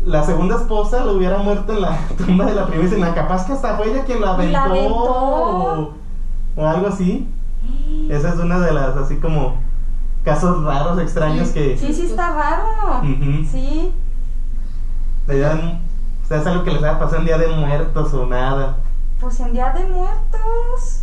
[0.05, 2.89] la segunda esposa le hubiera muerto en la tumba de la primera.
[2.89, 4.53] Dicen, "Ah, capaz que hasta fue ella quien la aventó.
[4.53, 4.95] la aventó.
[4.97, 5.95] O,
[6.57, 7.29] o algo así.
[8.09, 9.57] Esa es una de las, así como,
[10.25, 11.55] casos raros, extraños Sí.
[11.55, 11.77] que...
[11.79, 13.03] Sí, sí está raro.
[13.51, 13.93] Sí.
[15.27, 15.81] le dan-
[16.25, 18.77] o sea, es algo que les haya pasado en Día de Muertos o nada.
[19.21, 21.03] Pues en Día de Muertos.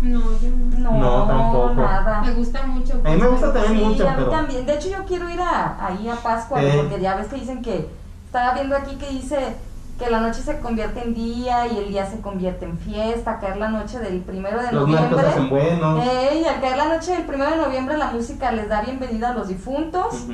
[0.00, 0.90] No, yo no.
[0.90, 1.74] No, No, tampoco.
[1.74, 2.20] nada.
[2.22, 3.00] Me gusta mucho.
[3.04, 4.30] A mí me gusta también Sí, mucho, a mí pero...
[4.30, 4.66] también.
[4.66, 6.72] De hecho, yo quiero ir a, ahí a Pascua, Eh.
[6.76, 7.88] porque ya ves que dicen que.
[8.34, 9.54] Estaba viendo aquí que dice
[9.96, 13.38] que la noche se convierte en día y el día se convierte en fiesta.
[13.38, 15.20] Caer la noche del primero de Los noviembre.
[15.20, 16.00] se hacen buenos.
[16.00, 19.46] Al caer la noche del primero de noviembre, la música les da bienvenida a los
[19.46, 20.26] difuntos.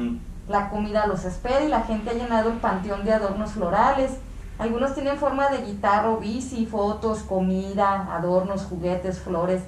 [0.48, 4.12] La comida los espera y la gente ha llenado el panteón de adornos florales.
[4.58, 9.60] Algunos tienen forma de guitarra o bici, fotos, comida, adornos, juguetes, flores,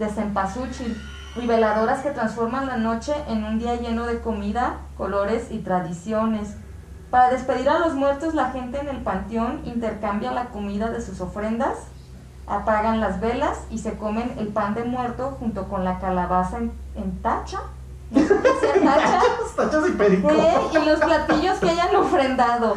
[0.00, 1.00] de cempasúchil
[1.40, 6.56] y veladoras que transforman la noche en un día lleno de comida, colores y tradiciones.
[7.10, 11.20] Para despedir a los muertos, la gente en el panteón intercambia la comida de sus
[11.20, 11.76] ofrendas,
[12.46, 16.72] apagan las velas y se comen el pan de muerto junto con la calabaza en,
[16.96, 17.60] en tacha.
[18.10, 18.36] No sé
[18.74, 19.20] qué tacha.
[19.40, 20.30] Los tachos y perico.
[20.30, 20.54] ¿Eh?
[20.72, 22.76] Y los platillos que hayan ofrendado.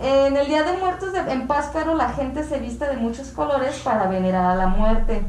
[0.00, 3.80] En el Día de Muertos de- en Páscaro la gente se viste de muchos colores
[3.80, 5.22] para venerar a la muerte.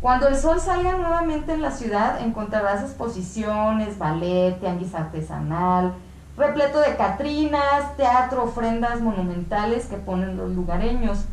[0.00, 5.92] Cuando el sol salga nuevamente en la ciudad encontrarás exposiciones, ballet, tianguis artesanal,
[6.38, 11.24] repleto de catrinas, teatro, ofrendas monumentales que ponen los lugareños,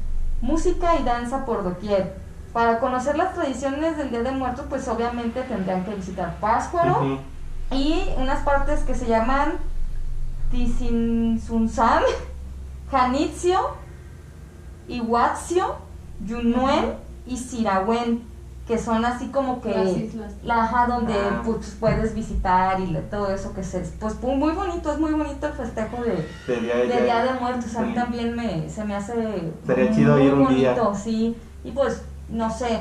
[0.42, 2.16] música y danza por doquier.
[2.52, 7.20] Para conocer las tradiciones del Día de Muertos, pues obviamente tendrán que visitar Páscuaro
[7.72, 9.56] y unas partes que se llaman
[10.52, 12.04] Tizinsunzam,
[12.90, 13.60] Janitzio,
[14.88, 15.76] Ihuatzio,
[16.26, 16.94] Yunuen
[17.28, 18.24] y Sirawen,
[18.68, 20.34] que son así como que Las islas.
[20.44, 21.42] la ajá, donde Ah.
[21.46, 25.46] pues, puedes visitar y todo eso que se pues muy muy bonito, es muy bonito
[25.48, 28.84] el festejo de, De día de de- Día de Muertos, a mí también me, se
[28.84, 30.72] me hace Sería chido ir un día.
[30.74, 32.80] bonito, sí, y pues no sé,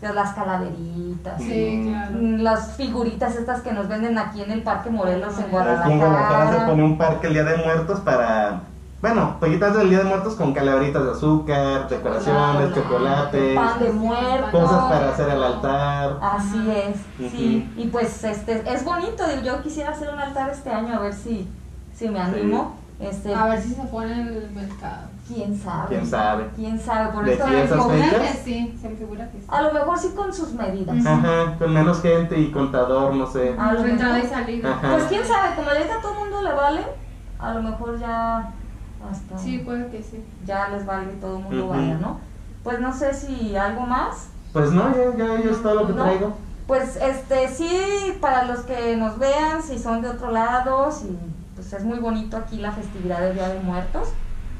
[0.00, 1.88] las calaveritas, Sí, Mm.
[1.88, 2.10] claro.
[2.42, 5.90] Las figuritas estas que nos venden aquí en el Parque Morelos en Aquí en Guadalajara
[5.90, 6.66] se Guadalajara.
[6.66, 8.60] pone un parque el Día de Muertos para.
[9.06, 13.92] Bueno, pollitas del Día de Muertos con calaveritas de azúcar, decoraciones, Chocolate, chocolates, Pan de
[13.92, 14.50] muerto.
[14.50, 16.18] cosas para hacer al altar.
[16.20, 17.72] Así es, sí.
[17.76, 21.14] Y pues este es bonito, digo, yo quisiera hacer un altar este año a ver
[21.14, 21.48] si,
[21.94, 22.74] si me animo.
[22.98, 25.06] Este, A ver si se pone en el mercado.
[25.28, 25.86] quién sabe.
[25.88, 26.50] ¿Quién sabe?
[26.56, 28.36] Quién sabe, por ¿De esto me esas digo, Se me figura fechas?
[28.38, 29.46] que sí, se me figura que sí.
[29.46, 31.06] a lo mejor sí con sus medidas.
[31.06, 33.54] Ajá, con menos gente y contador, no sé.
[33.56, 34.72] A lo entrada y salida.
[34.72, 34.94] Ajá.
[34.94, 36.80] Pues quién sabe, como ahorita a todo el mundo le vale,
[37.38, 38.52] a lo mejor ya
[39.10, 40.24] hasta Sí, puede que sí.
[40.44, 41.74] ya les vale y todo el mundo Ujú.
[41.74, 42.20] vaya, ¿no?
[42.62, 44.28] Pues no sé si algo más.
[44.52, 46.02] Pues no, ya, ya, ya es todo lo que ¿No?
[46.02, 46.36] traigo.
[46.66, 51.16] Pues este sí, para los que nos vean, si son de otro lado, si
[51.54, 54.08] pues es muy bonito aquí la festividad del Día de Muertos.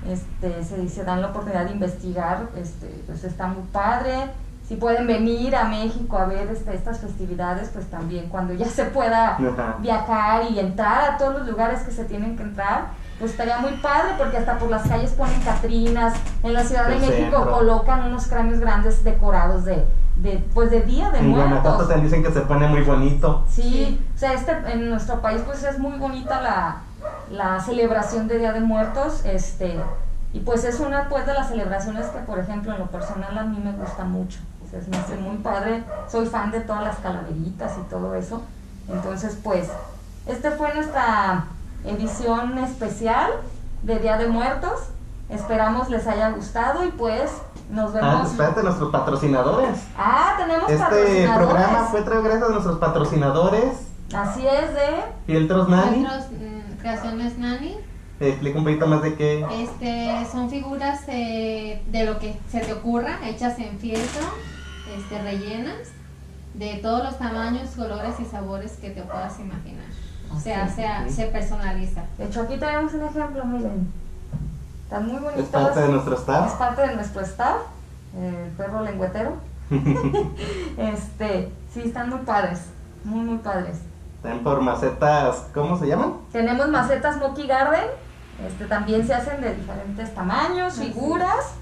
[0.08, 4.30] este, se, se dan la oportunidad de investigar, este, pues está muy padre.
[4.68, 8.84] Si pueden venir a México a ver este, estas festividades, pues también cuando ya se
[8.84, 9.76] pueda Ajá.
[9.80, 12.88] viajar y entrar a todos los lugares que se tienen que entrar,
[13.20, 17.00] estaría muy padre porque hasta por las calles ponen catrinas, en la Ciudad de El
[17.00, 17.50] México centro.
[17.50, 19.86] colocan unos cráneos grandes decorados de,
[20.16, 21.88] de pues de Día de En Guanajuato Muertos.
[21.88, 23.44] también dicen que se pone muy bonito.
[23.48, 26.76] Sí, o sea, este, en nuestro país pues es muy bonita la,
[27.30, 29.80] la celebración de Día de Muertos, este,
[30.32, 33.44] y pues es una pues de las celebraciones que por ejemplo en lo personal a
[33.44, 36.84] mí me gusta mucho, o sea, se me hace muy padre, soy fan de todas
[36.84, 38.42] las calaveritas y todo eso,
[38.88, 39.68] entonces pues,
[40.26, 41.46] este fue nuestra
[41.84, 43.30] edición especial
[43.82, 44.80] de Día de Muertos,
[45.28, 47.30] esperamos les haya gustado y pues
[47.70, 48.30] nos Ah, vemos.
[48.30, 49.78] espérate, nuestros patrocinadores.
[49.98, 51.36] Ah, tenemos Este patrocinadores.
[51.48, 53.72] programa fue traído gracias a nuestros patrocinadores.
[54.14, 55.98] Así es de Fieltros Nani.
[55.98, 57.76] Nuestros, mm, creaciones Nani
[58.18, 59.44] Eh, explica un poquito más de qué.
[59.62, 64.22] Este, son figuras eh, de lo que se te ocurra, hechas en fieltro,
[64.96, 65.88] este, rellenas,
[66.54, 69.84] de todos los tamaños, colores y sabores que te puedas imaginar.
[70.36, 70.70] O sea, Ok.
[71.08, 72.02] se, se personaliza.
[72.18, 73.90] De hecho, aquí tenemos un ejemplo, miren.
[74.84, 75.44] Están muy bonitos.
[75.44, 76.52] Es parte de nuestro Es staff.
[76.58, 77.56] parte de nuestro staff,
[78.16, 79.32] el perro lengüetero.
[80.78, 82.60] este, sí, están muy padres,
[83.04, 83.78] muy, muy padres.
[84.16, 86.14] Están por macetas, ¿cómo se llaman?
[86.32, 87.84] Tenemos macetas Monkey Garden,
[88.44, 91.52] este, también se hacen de diferentes tamaños, figuras,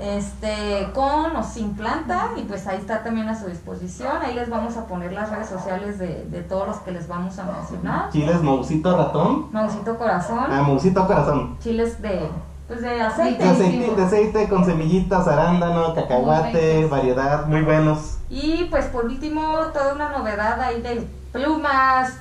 [0.00, 4.16] este, con o sin planta, y pues ahí está también a su disposición.
[4.22, 7.38] Ahí les vamos a poner las redes sociales de, de todos los que les vamos
[7.38, 8.10] a mencionar.
[8.10, 9.48] Chiles Moucito Ratón.
[9.52, 11.56] Mausito Corazón, Ah, Moucito Corazón.
[11.62, 12.28] chiles de,
[12.66, 13.44] pues de De aceite.
[13.44, 18.18] aceite, de aceite con semillitas, arándano, cacahuate, variedad, muy buenos.
[18.28, 22.14] Y pues por último, toda una novedad ahí de plumas,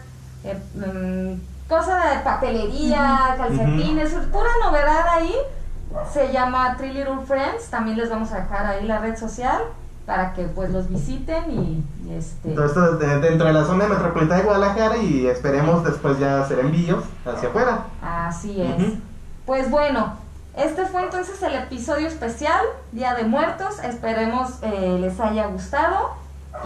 [0.43, 5.33] eh, mm, cosa de papelería, calcetines, pura novedad ahí.
[6.11, 9.61] Se llama Three Little Friends, también les vamos a dejar ahí la red social
[10.05, 12.53] para que pues los visiten y, y, este...
[12.53, 16.59] Todo esto de- dentro de la zona metropolitana de Guadalajara y esperemos después ya hacer
[16.59, 17.85] envíos hacia afuera.
[18.01, 18.93] Así es.
[19.45, 20.13] Pues bueno,
[20.57, 22.61] este fue entonces el episodio especial,
[22.91, 23.79] Día de Muertos.
[23.83, 26.11] Esperemos eh, les haya gustado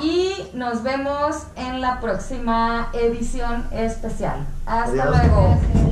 [0.01, 4.45] y nos vemos en la próxima edición especial.
[4.65, 5.17] Hasta Adiós.
[5.17, 5.86] luego.